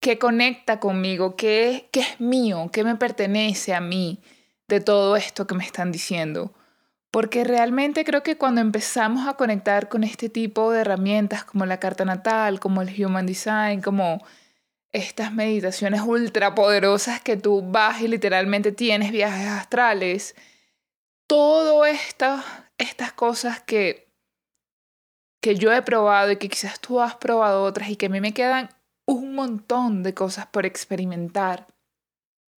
qué 0.00 0.18
conecta 0.18 0.80
conmigo, 0.80 1.36
qué, 1.36 1.88
qué 1.92 2.00
es 2.00 2.20
mío, 2.20 2.70
qué 2.72 2.84
me 2.84 2.96
pertenece 2.96 3.74
a 3.74 3.80
mí 3.80 4.20
de 4.68 4.80
todo 4.80 5.16
esto 5.16 5.46
que 5.46 5.54
me 5.54 5.64
están 5.64 5.92
diciendo. 5.92 6.52
Porque 7.10 7.44
realmente 7.44 8.04
creo 8.04 8.22
que 8.22 8.36
cuando 8.36 8.60
empezamos 8.60 9.26
a 9.26 9.34
conectar 9.34 9.88
con 9.88 10.04
este 10.04 10.28
tipo 10.28 10.70
de 10.70 10.80
herramientas 10.80 11.44
como 11.44 11.64
la 11.64 11.80
carta 11.80 12.04
natal, 12.04 12.60
como 12.60 12.82
el 12.82 13.04
Human 13.04 13.26
Design, 13.26 13.80
como 13.80 14.24
estas 14.92 15.32
meditaciones 15.32 16.00
ultra 16.02 16.54
poderosas 16.54 17.20
que 17.20 17.36
tú 17.36 17.62
vas 17.62 18.00
y 18.00 18.08
literalmente 18.08 18.72
tienes 18.72 19.12
viajes 19.12 19.46
astrales, 19.46 20.34
todo 21.26 21.86
esto, 21.86 22.42
estas 22.78 23.12
cosas 23.12 23.60
que, 23.60 24.12
que 25.40 25.54
yo 25.56 25.72
he 25.72 25.82
probado 25.82 26.32
y 26.32 26.36
que 26.36 26.48
quizás 26.48 26.80
tú 26.80 27.00
has 27.00 27.16
probado 27.16 27.64
otras 27.64 27.88
y 27.88 27.96
que 27.96 28.06
a 28.06 28.10
mí 28.10 28.20
me 28.20 28.32
quedan 28.32 28.70
un 29.06 29.34
montón 29.34 30.02
de 30.02 30.14
cosas 30.14 30.46
por 30.46 30.66
experimentar. 30.66 31.66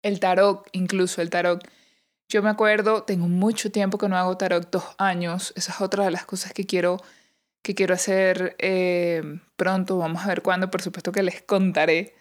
El 0.03 0.21
tarot, 0.21 0.69
incluso 0.73 1.23
el 1.23 1.31
tarot. 1.31 1.63
Yo 2.29 2.43
me 2.43 2.51
acuerdo, 2.51 3.05
tengo 3.05 3.29
mucho 3.29 3.71
tiempo 3.71 3.99
que 3.99 4.09
no 4.09 4.17
hago 4.17 4.37
tarot, 4.37 4.71
dos 4.71 4.85
años. 4.99 5.53
Esa 5.57 5.73
es 5.73 5.81
otra 5.81 6.05
de 6.05 6.11
las 6.11 6.25
cosas 6.25 6.53
que 6.53 6.67
quiero, 6.67 6.99
que 7.63 7.75
quiero 7.75 7.95
hacer 7.95 8.57
eh, 8.59 9.23
pronto. 9.57 9.99
Vamos 9.99 10.25
a 10.25 10.29
ver 10.29 10.43
cuándo, 10.43 10.71
por 10.71 10.83
supuesto 10.83 11.13
que 11.13 11.23
les 11.23 11.43
contaré 11.43 12.15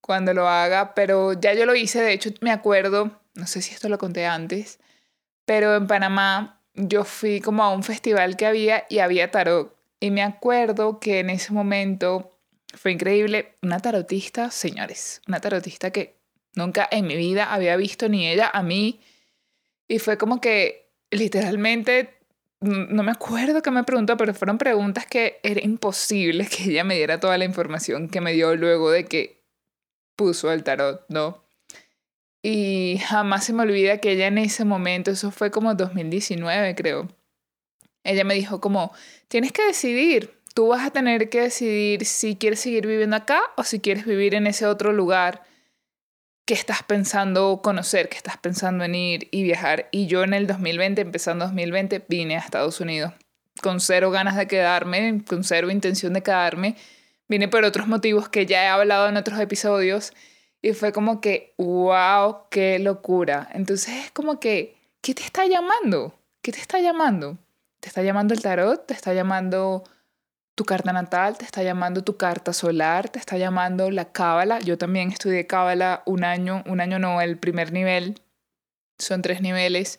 cuando 0.00 0.34
lo 0.34 0.48
haga. 0.48 0.94
Pero 0.94 1.32
ya 1.34 1.54
yo 1.54 1.66
lo 1.66 1.74
hice, 1.74 2.00
de 2.00 2.12
hecho 2.12 2.30
me 2.40 2.50
acuerdo, 2.50 3.20
no 3.34 3.46
sé 3.46 3.62
si 3.62 3.74
esto 3.74 3.88
lo 3.88 3.98
conté 3.98 4.26
antes, 4.26 4.78
pero 5.44 5.74
en 5.76 5.86
Panamá 5.86 6.60
yo 6.74 7.04
fui 7.04 7.40
como 7.40 7.62
a 7.62 7.72
un 7.72 7.82
festival 7.82 8.36
que 8.36 8.46
había 8.46 8.84
y 8.88 8.98
había 8.98 9.30
tarot. 9.30 9.76
Y 10.00 10.10
me 10.10 10.22
acuerdo 10.22 10.98
que 10.98 11.20
en 11.20 11.30
ese 11.30 11.52
momento 11.52 12.31
fue 12.74 12.92
increíble. 12.92 13.56
Una 13.62 13.80
tarotista, 13.80 14.50
señores, 14.50 15.22
una 15.28 15.40
tarotista 15.40 15.90
que 15.90 16.16
nunca 16.54 16.88
en 16.90 17.06
mi 17.06 17.16
vida 17.16 17.52
había 17.52 17.76
visto 17.76 18.08
ni 18.08 18.28
ella 18.28 18.50
a 18.52 18.62
mí. 18.62 19.00
Y 19.88 19.98
fue 19.98 20.18
como 20.18 20.40
que 20.40 20.90
literalmente, 21.10 22.18
no 22.60 23.02
me 23.02 23.12
acuerdo 23.12 23.62
qué 23.62 23.70
me 23.70 23.84
preguntó, 23.84 24.16
pero 24.16 24.34
fueron 24.34 24.58
preguntas 24.58 25.06
que 25.06 25.40
era 25.42 25.60
imposible 25.62 26.46
que 26.46 26.64
ella 26.64 26.84
me 26.84 26.96
diera 26.96 27.20
toda 27.20 27.38
la 27.38 27.44
información 27.44 28.08
que 28.08 28.20
me 28.20 28.32
dio 28.32 28.56
luego 28.56 28.90
de 28.90 29.04
que 29.04 29.42
puso 30.16 30.52
el 30.52 30.64
tarot, 30.64 31.04
¿no? 31.08 31.44
Y 32.42 32.98
jamás 33.06 33.44
se 33.44 33.52
me 33.52 33.62
olvida 33.62 33.98
que 33.98 34.12
ella 34.12 34.26
en 34.26 34.38
ese 34.38 34.64
momento, 34.64 35.10
eso 35.12 35.30
fue 35.30 35.50
como 35.50 35.74
2019 35.74 36.74
creo, 36.74 37.08
ella 38.04 38.24
me 38.24 38.34
dijo 38.34 38.60
como, 38.60 38.92
tienes 39.28 39.52
que 39.52 39.64
decidir, 39.64 40.41
tú 40.54 40.68
vas 40.68 40.86
a 40.86 40.90
tener 40.90 41.28
que 41.28 41.42
decidir 41.42 42.04
si 42.04 42.36
quieres 42.36 42.60
seguir 42.60 42.86
viviendo 42.86 43.16
acá 43.16 43.40
o 43.56 43.64
si 43.64 43.80
quieres 43.80 44.04
vivir 44.06 44.34
en 44.34 44.46
ese 44.46 44.66
otro 44.66 44.92
lugar 44.92 45.42
que 46.44 46.54
estás 46.54 46.82
pensando 46.82 47.60
conocer, 47.62 48.08
que 48.08 48.16
estás 48.16 48.36
pensando 48.36 48.84
en 48.84 48.94
ir 48.94 49.28
y 49.30 49.42
viajar. 49.42 49.88
Y 49.90 50.06
yo 50.06 50.24
en 50.24 50.34
el 50.34 50.46
2020, 50.46 51.00
empezando 51.00 51.44
2020, 51.46 52.04
vine 52.08 52.36
a 52.36 52.40
Estados 52.40 52.80
Unidos 52.80 53.12
con 53.62 53.80
cero 53.80 54.10
ganas 54.10 54.36
de 54.36 54.46
quedarme, 54.46 55.22
con 55.26 55.44
cero 55.44 55.70
intención 55.70 56.12
de 56.14 56.22
quedarme. 56.22 56.76
Vine 57.28 57.48
por 57.48 57.64
otros 57.64 57.86
motivos 57.86 58.28
que 58.28 58.46
ya 58.46 58.64
he 58.64 58.68
hablado 58.68 59.08
en 59.08 59.16
otros 59.16 59.38
episodios 59.40 60.12
y 60.60 60.72
fue 60.72 60.92
como 60.92 61.20
que, 61.20 61.54
wow, 61.58 62.48
qué 62.50 62.78
locura. 62.78 63.48
Entonces 63.52 64.04
es 64.04 64.10
como 64.10 64.40
que, 64.40 64.76
¿qué 65.00 65.14
te 65.14 65.22
está 65.22 65.46
llamando? 65.46 66.14
¿Qué 66.40 66.52
te 66.52 66.60
está 66.60 66.80
llamando? 66.80 67.38
¿Te 67.80 67.88
está 67.88 68.02
llamando 68.02 68.34
el 68.34 68.42
tarot? 68.42 68.86
¿Te 68.86 68.94
está 68.94 69.14
llamando 69.14 69.84
tu 70.54 70.64
carta 70.64 70.92
natal, 70.92 71.38
te 71.38 71.44
está 71.44 71.62
llamando 71.62 72.04
tu 72.04 72.16
carta 72.16 72.52
solar, 72.52 73.08
te 73.08 73.18
está 73.18 73.38
llamando 73.38 73.90
la 73.90 74.12
cábala. 74.12 74.60
Yo 74.60 74.76
también 74.76 75.10
estudié 75.10 75.46
cábala 75.46 76.02
un 76.06 76.24
año, 76.24 76.62
un 76.66 76.80
año 76.80 76.98
no, 76.98 77.20
el 77.20 77.38
primer 77.38 77.72
nivel, 77.72 78.20
son 78.98 79.22
tres 79.22 79.40
niveles. 79.40 79.98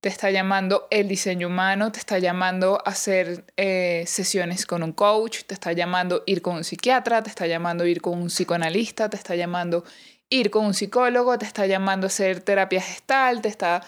Te 0.00 0.08
está 0.08 0.30
llamando 0.32 0.88
el 0.90 1.06
diseño 1.06 1.46
humano, 1.46 1.92
te 1.92 2.00
está 2.00 2.18
llamando 2.18 2.82
hacer 2.84 3.44
eh, 3.56 4.02
sesiones 4.06 4.66
con 4.66 4.82
un 4.82 4.92
coach, 4.92 5.44
te 5.46 5.54
está 5.54 5.72
llamando 5.72 6.24
ir 6.26 6.42
con 6.42 6.56
un 6.56 6.64
psiquiatra, 6.64 7.22
te 7.22 7.30
está 7.30 7.46
llamando 7.46 7.86
ir 7.86 8.00
con 8.00 8.20
un 8.20 8.26
psicoanalista, 8.26 9.08
te 9.10 9.16
está 9.16 9.36
llamando 9.36 9.84
ir 10.28 10.50
con 10.50 10.64
un 10.66 10.74
psicólogo, 10.74 11.38
te 11.38 11.46
está 11.46 11.66
llamando 11.66 12.08
hacer 12.08 12.40
terapia 12.40 12.80
gestal, 12.80 13.42
te 13.42 13.48
está... 13.48 13.82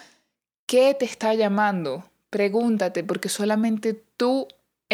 ¿Qué 0.66 0.94
te 0.94 1.04
está 1.04 1.34
llamando? 1.34 2.08
Pregúntate, 2.30 3.04
porque 3.04 3.28
solamente 3.28 3.92
tú 4.16 4.48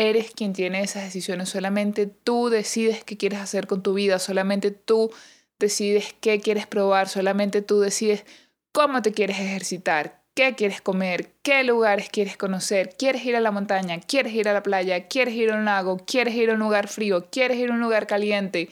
eres 0.08 0.30
quien 0.30 0.52
tiene 0.52 0.82
esas 0.82 1.04
decisiones, 1.04 1.48
solamente 1.48 2.06
tú 2.06 2.48
decides 2.48 3.04
qué 3.04 3.16
quieres 3.16 3.40
hacer 3.40 3.66
con 3.66 3.82
tu 3.82 3.94
vida, 3.94 4.18
solamente 4.18 4.70
tú 4.70 5.10
decides 5.58 6.14
qué 6.20 6.40
quieres 6.40 6.66
probar, 6.66 7.08
solamente 7.08 7.60
tú 7.60 7.80
decides 7.80 8.24
cómo 8.72 9.02
te 9.02 9.12
quieres 9.12 9.38
ejercitar, 9.38 10.22
qué 10.34 10.54
quieres 10.54 10.80
comer, 10.80 11.32
qué 11.42 11.64
lugares 11.64 12.08
quieres 12.08 12.36
conocer, 12.36 12.96
quieres 12.96 13.24
ir 13.24 13.36
a 13.36 13.40
la 13.40 13.50
montaña, 13.50 14.00
quieres 14.00 14.32
ir 14.32 14.48
a 14.48 14.54
la 14.54 14.62
playa, 14.62 15.06
quieres 15.06 15.34
ir 15.34 15.52
a 15.52 15.56
un 15.56 15.66
lago, 15.66 15.98
quieres 15.98 16.34
ir 16.34 16.50
a 16.50 16.54
un 16.54 16.60
lugar 16.60 16.88
frío, 16.88 17.26
quieres 17.30 17.58
ir 17.58 17.70
a 17.70 17.74
un 17.74 17.80
lugar 17.80 18.06
caliente, 18.06 18.70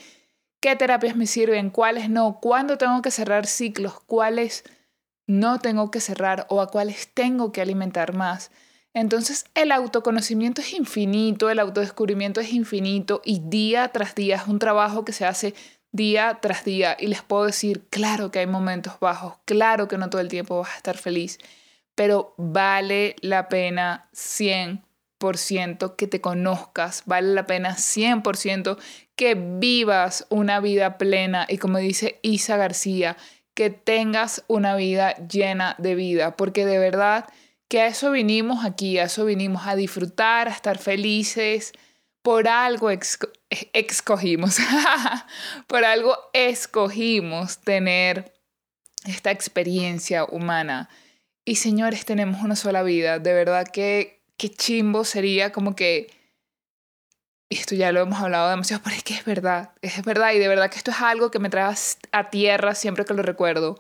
qué 0.61 0.77
terapias 0.77 1.15
me 1.15 1.27
sirven, 1.27 1.71
cuáles 1.71 2.09
no, 2.09 2.39
cuándo 2.41 2.79
tengo 2.79 3.03
que 3.03 3.11
cerrar 3.11 3.47
ciclos, 3.47 4.01
cuáles 4.07 4.65
no 5.27 5.59
tengo 5.59 5.91
que 5.91 6.01
cerrar 6.01 6.47
o 6.49 6.63
a 6.63 6.69
cuáles 6.69 7.09
tengo 7.13 7.53
que 7.53 7.61
alimentar 7.61 8.15
más. 8.15 8.51
Entonces 8.95 9.45
el 9.55 9.73
autoconocimiento 9.73 10.61
es 10.61 10.73
infinito, 10.73 11.51
el 11.51 11.59
autodescubrimiento 11.59 12.41
es 12.41 12.53
infinito 12.53 13.21
y 13.25 13.41
día 13.45 13.89
tras 13.89 14.15
día 14.15 14.37
es 14.37 14.47
un 14.47 14.59
trabajo 14.59 15.05
que 15.05 15.13
se 15.13 15.25
hace 15.25 15.55
día 15.93 16.39
tras 16.41 16.65
día. 16.65 16.97
Y 16.99 17.07
les 17.09 17.23
puedo 17.23 17.45
decir, 17.45 17.87
claro 17.91 18.31
que 18.31 18.41
hay 18.41 18.47
momentos 18.47 18.99
bajos, 19.01 19.35
claro 19.45 19.89
que 19.89 19.99
no 19.99 20.11
todo 20.11 20.21
el 20.21 20.29
tiempo 20.29 20.59
vas 20.59 20.73
a 20.73 20.77
estar 20.77 20.97
feliz, 20.97 21.39
pero 21.95 22.35
vale 22.37 23.17
la 23.21 23.49
pena 23.49 24.09
100% 24.15 25.97
que 25.97 26.07
te 26.07 26.21
conozcas, 26.21 27.03
vale 27.07 27.35
la 27.35 27.47
pena 27.47 27.77
100% 27.77 28.79
que 29.17 29.35
vivas 29.35 30.27
una 30.29 30.61
vida 30.61 30.97
plena 30.97 31.47
y 31.49 31.59
como 31.59 31.79
dice 31.79 32.21
Isa 32.23 32.57
García, 32.57 33.17
que 33.55 33.71
tengas 33.71 34.45
una 34.47 34.77
vida 34.77 35.17
llena 35.27 35.75
de 35.79 35.97
vida, 35.97 36.37
porque 36.37 36.65
de 36.65 36.79
verdad 36.79 37.27
que 37.69 37.83
a 37.83 37.87
eso 37.87 38.11
vinimos 38.11 38.65
aquí, 38.65 38.99
a 38.99 39.05
eso 39.05 39.25
vinimos 39.27 39.67
a 39.67 39.77
disfrutar, 39.77 40.49
a 40.49 40.53
estar 40.53 40.79
felices. 40.79 41.73
Por 42.23 42.49
algo 42.49 42.91
escogimos, 43.73 44.59
por 45.67 45.85
algo 45.85 46.17
escogimos 46.33 47.59
tener 47.59 48.35
esta 49.05 49.31
experiencia 49.31 50.25
humana. 50.25 50.89
Y 51.45 51.57
señores, 51.57 52.05
tenemos 52.05 52.43
una 52.43 52.57
sola 52.57 52.83
vida. 52.83 53.19
De 53.19 53.33
verdad 53.33 53.67
que 53.69 54.23
qué 54.37 54.51
chimbo 54.51 55.05
sería 55.05 55.53
como 55.53 55.77
que 55.77 56.09
esto 57.51 57.75
ya 57.75 57.93
lo 57.93 58.01
hemos 58.01 58.21
hablado 58.21 58.51
demasiado, 58.51 58.83
pero 58.83 58.97
es 58.97 59.03
que 59.03 59.15
es 59.15 59.25
verdad, 59.25 59.73
es 59.81 60.03
verdad, 60.05 60.33
y 60.33 60.39
de 60.39 60.49
verdad 60.49 60.71
que 60.71 60.77
esto 60.77 60.91
es 60.91 61.01
algo 61.01 61.31
que 61.31 61.39
me 61.39 61.49
trae 61.49 61.75
a 62.13 62.31
tierra 62.31 62.75
siempre 62.75 63.05
que 63.05 63.15
lo 63.15 63.23
recuerdo. 63.23 63.79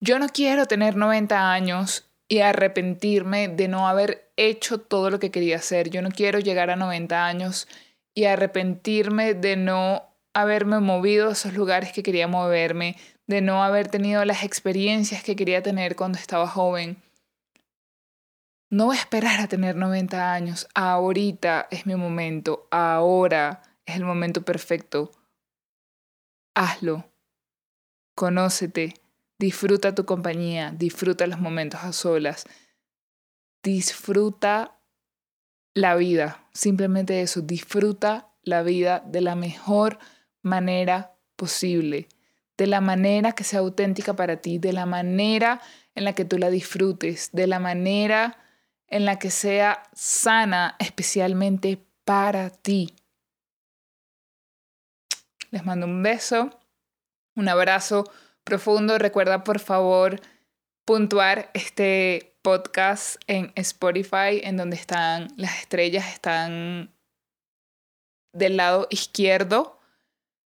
Yo 0.00 0.18
no 0.18 0.28
quiero 0.28 0.66
tener 0.66 0.96
90 0.96 1.52
años 1.52 2.11
y 2.32 2.40
arrepentirme 2.40 3.48
de 3.48 3.68
no 3.68 3.86
haber 3.86 4.32
hecho 4.38 4.80
todo 4.80 5.10
lo 5.10 5.18
que 5.18 5.30
quería 5.30 5.56
hacer. 5.56 5.90
Yo 5.90 6.00
no 6.00 6.08
quiero 6.08 6.38
llegar 6.38 6.70
a 6.70 6.76
90 6.76 7.26
años 7.26 7.68
y 8.14 8.24
arrepentirme 8.24 9.34
de 9.34 9.56
no 9.56 10.04
haberme 10.32 10.80
movido 10.80 11.28
a 11.28 11.32
esos 11.32 11.52
lugares 11.52 11.92
que 11.92 12.02
quería 12.02 12.28
moverme, 12.28 12.96
de 13.26 13.42
no 13.42 13.62
haber 13.62 13.88
tenido 13.88 14.24
las 14.24 14.44
experiencias 14.44 15.22
que 15.22 15.36
quería 15.36 15.62
tener 15.62 15.94
cuando 15.94 16.16
estaba 16.16 16.46
joven. 16.46 16.96
No 18.70 18.86
voy 18.86 18.96
a 18.96 19.00
esperar 19.00 19.38
a 19.40 19.48
tener 19.48 19.76
90 19.76 20.32
años. 20.32 20.68
Ahorita 20.74 21.68
es 21.70 21.84
mi 21.84 21.96
momento. 21.96 22.66
Ahora 22.70 23.60
es 23.84 23.96
el 23.96 24.06
momento 24.06 24.40
perfecto. 24.40 25.12
Hazlo. 26.54 27.04
Conócete. 28.14 29.01
Disfruta 29.42 29.92
tu 29.92 30.04
compañía. 30.04 30.70
Disfruta 30.70 31.26
los 31.26 31.40
momentos 31.40 31.82
a 31.82 31.92
solas. 31.92 32.44
Disfruta 33.64 34.78
la 35.74 35.96
vida. 35.96 36.46
Simplemente 36.54 37.22
eso. 37.22 37.40
Disfruta 37.40 38.28
la 38.44 38.62
vida 38.62 39.02
de 39.04 39.20
la 39.20 39.34
mejor 39.34 39.98
manera 40.42 41.16
posible. 41.34 42.06
De 42.56 42.68
la 42.68 42.80
manera 42.80 43.32
que 43.32 43.42
sea 43.42 43.58
auténtica 43.58 44.14
para 44.14 44.36
ti. 44.36 44.58
De 44.58 44.72
la 44.72 44.86
manera 44.86 45.60
en 45.96 46.04
la 46.04 46.12
que 46.12 46.24
tú 46.24 46.38
la 46.38 46.48
disfrutes. 46.48 47.30
De 47.32 47.48
la 47.48 47.58
manera 47.58 48.38
en 48.86 49.04
la 49.04 49.18
que 49.18 49.32
sea 49.32 49.82
sana 49.92 50.76
especialmente 50.78 51.84
para 52.04 52.50
ti. 52.50 52.94
Les 55.50 55.64
mando 55.64 55.86
un 55.86 56.00
beso, 56.00 56.60
un 57.34 57.48
abrazo 57.48 58.04
profundo. 58.44 58.98
Recuerda 58.98 59.44
por 59.44 59.58
favor 59.60 60.20
puntuar 60.84 61.50
este 61.54 62.34
podcast 62.42 63.16
en 63.26 63.52
Spotify, 63.54 64.40
en 64.42 64.56
donde 64.56 64.76
están 64.76 65.28
las 65.36 65.60
estrellas, 65.60 66.12
están 66.12 66.92
del 68.32 68.56
lado 68.56 68.86
izquierdo 68.90 69.78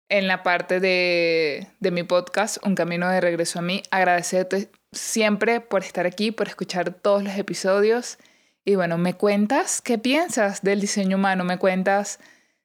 en 0.08 0.28
la 0.28 0.42
parte 0.42 0.78
de, 0.80 1.68
de, 1.80 1.90
mi 1.90 2.02
podcast, 2.02 2.58
Un 2.64 2.74
Camino 2.74 3.08
de 3.08 3.20
Regreso 3.20 3.58
a 3.58 3.62
mí. 3.62 3.82
Agradecerte 3.90 4.70
siempre 4.92 5.60
por 5.60 5.82
estar 5.82 6.06
aquí, 6.06 6.30
por 6.32 6.48
escuchar 6.48 6.92
todos 6.92 7.22
los 7.22 7.36
episodios. 7.36 8.18
Y 8.64 8.74
bueno, 8.74 8.98
me 8.98 9.14
cuentas 9.14 9.80
qué 9.80 9.98
piensas 9.98 10.62
del 10.62 10.80
diseño 10.80 11.16
humano, 11.16 11.44
me 11.44 11.58
cuentas 11.58 12.20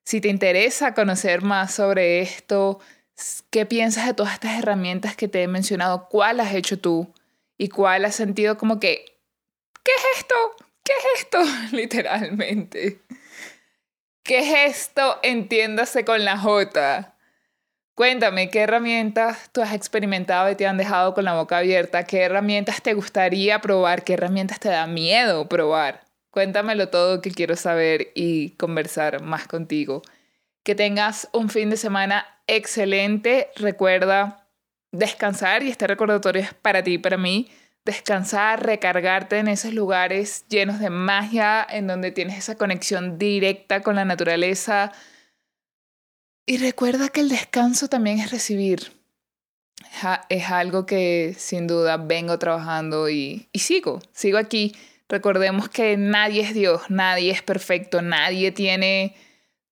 si 0.07 0.21
te 0.21 0.29
interesa 0.29 0.93
conocer 0.93 1.41
más 1.41 1.73
sobre 1.73 2.21
esto, 2.21 2.79
qué 3.49 3.65
piensas 3.65 4.05
de 4.05 4.13
todas 4.13 4.33
estas 4.33 4.59
herramientas 4.59 5.15
que 5.15 5.27
te 5.27 5.43
he 5.43 5.47
mencionado, 5.47 6.07
cuál 6.09 6.39
has 6.39 6.53
hecho 6.53 6.79
tú 6.79 7.13
y 7.57 7.69
cuál 7.69 8.05
has 8.05 8.15
sentido 8.15 8.57
como 8.57 8.79
que, 8.79 9.05
¿qué 9.83 9.91
es 9.91 10.19
esto? 10.19 10.35
¿Qué 10.83 10.93
es 10.93 11.21
esto? 11.21 11.39
Literalmente. 11.75 13.01
¿Qué 14.23 14.39
es 14.39 14.77
esto? 14.77 15.19
Entiéndase 15.23 16.05
con 16.05 16.25
la 16.25 16.37
J. 16.37 17.15
Cuéntame, 17.95 18.49
¿qué 18.49 18.59
herramientas 18.59 19.49
tú 19.51 19.61
has 19.61 19.73
experimentado 19.73 20.51
y 20.51 20.55
te 20.55 20.67
han 20.67 20.77
dejado 20.77 21.15
con 21.15 21.25
la 21.25 21.33
boca 21.33 21.57
abierta? 21.57 22.03
¿Qué 22.03 22.21
herramientas 22.21 22.83
te 22.83 22.93
gustaría 22.93 23.59
probar? 23.59 24.03
¿Qué 24.03 24.13
herramientas 24.13 24.59
te 24.59 24.69
da 24.69 24.85
miedo 24.85 25.49
probar? 25.49 26.03
Cuéntamelo 26.29 26.89
todo 26.89 27.21
que 27.21 27.31
quiero 27.31 27.55
saber 27.55 28.11
y 28.13 28.51
conversar 28.51 29.23
más 29.23 29.47
contigo. 29.47 30.03
Que 30.67 30.75
tengas 30.75 31.29
un 31.31 31.49
fin 31.49 31.69
de 31.69 31.77
semana 31.77 32.27
excelente. 32.45 33.51
Recuerda 33.55 34.49
descansar 34.91 35.63
y 35.63 35.69
este 35.69 35.87
recordatorio 35.87 36.41
es 36.41 36.53
para 36.53 36.83
ti, 36.83 36.97
para 36.97 37.15
mí. 37.15 37.49
Descansar, 37.85 38.65
recargarte 38.65 39.37
en 39.37 39.47
esos 39.47 39.73
lugares 39.73 40.45
llenos 40.49 40.81
de 40.81 40.89
magia, 40.89 41.65
en 41.69 41.87
donde 41.87 42.11
tienes 42.11 42.37
esa 42.37 42.55
conexión 42.55 43.17
directa 43.17 43.81
con 43.81 43.95
la 43.95 44.03
naturaleza, 44.03 44.91
y 46.45 46.57
recuerda 46.57 47.07
que 47.07 47.21
el 47.21 47.29
descanso 47.29 47.87
también 47.87 48.19
es 48.19 48.29
recibir. 48.29 48.91
Es 50.27 50.51
algo 50.51 50.85
que 50.85 51.33
sin 51.37 51.67
duda 51.67 51.95
vengo 51.95 52.37
trabajando 52.39 53.07
y, 53.09 53.47
y 53.53 53.59
sigo, 53.59 54.01
sigo 54.11 54.37
aquí. 54.37 54.75
Recordemos 55.07 55.69
que 55.69 55.95
nadie 55.95 56.41
es 56.41 56.53
Dios, 56.53 56.81
nadie 56.89 57.31
es 57.31 57.41
perfecto, 57.41 58.01
nadie 58.01 58.51
tiene 58.51 59.15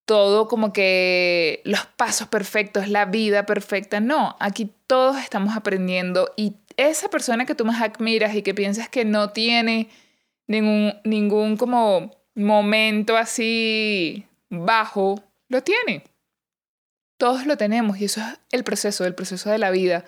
todo 0.05 0.47
como 0.47 0.71
que 0.71 1.61
los 1.65 1.85
pasos 1.85 2.27
perfectos, 2.27 2.87
la 2.87 3.05
vida 3.05 3.45
perfecta. 3.45 3.99
No, 3.99 4.35
aquí 4.39 4.71
todos 4.87 5.17
estamos 5.17 5.55
aprendiendo 5.55 6.31
y 6.37 6.55
esa 6.77 7.09
persona 7.09 7.45
que 7.45 7.55
tú 7.55 7.65
más 7.65 7.81
admiras 7.81 8.35
y 8.35 8.41
que 8.41 8.53
piensas 8.53 8.89
que 8.89 9.05
no 9.05 9.31
tiene 9.31 9.89
ningún, 10.47 10.93
ningún 11.03 11.57
como 11.57 12.11
momento 12.35 13.17
así 13.17 14.25
bajo, 14.49 15.23
lo 15.49 15.63
tiene. 15.63 16.03
Todos 17.17 17.45
lo 17.45 17.57
tenemos 17.57 17.99
y 17.99 18.05
eso 18.05 18.21
es 18.21 18.39
el 18.51 18.63
proceso, 18.63 19.05
el 19.05 19.15
proceso 19.15 19.49
de 19.49 19.57
la 19.57 19.71
vida. 19.71 20.05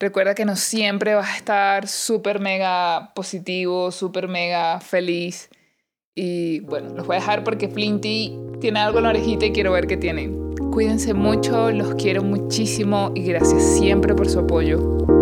Recuerda 0.00 0.34
que 0.34 0.44
no 0.44 0.56
siempre 0.56 1.14
vas 1.14 1.30
a 1.30 1.36
estar 1.36 1.86
súper 1.86 2.40
mega 2.40 3.12
positivo, 3.14 3.92
súper 3.92 4.26
mega 4.26 4.80
feliz. 4.80 5.50
Y 6.16 6.60
bueno, 6.60 6.94
los 6.94 7.06
voy 7.08 7.16
a 7.16 7.18
dejar 7.18 7.42
porque 7.42 7.68
Flinty 7.68 8.38
tiene 8.60 8.78
algo 8.78 8.98
en 8.98 9.04
la 9.04 9.10
orejita 9.10 9.46
y 9.46 9.52
quiero 9.52 9.72
ver 9.72 9.88
qué 9.88 9.96
tiene. 9.96 10.30
Cuídense 10.70 11.12
mucho, 11.12 11.72
los 11.72 11.96
quiero 11.96 12.22
muchísimo 12.22 13.10
y 13.16 13.24
gracias 13.24 13.78
siempre 13.78 14.14
por 14.14 14.28
su 14.28 14.38
apoyo. 14.38 15.13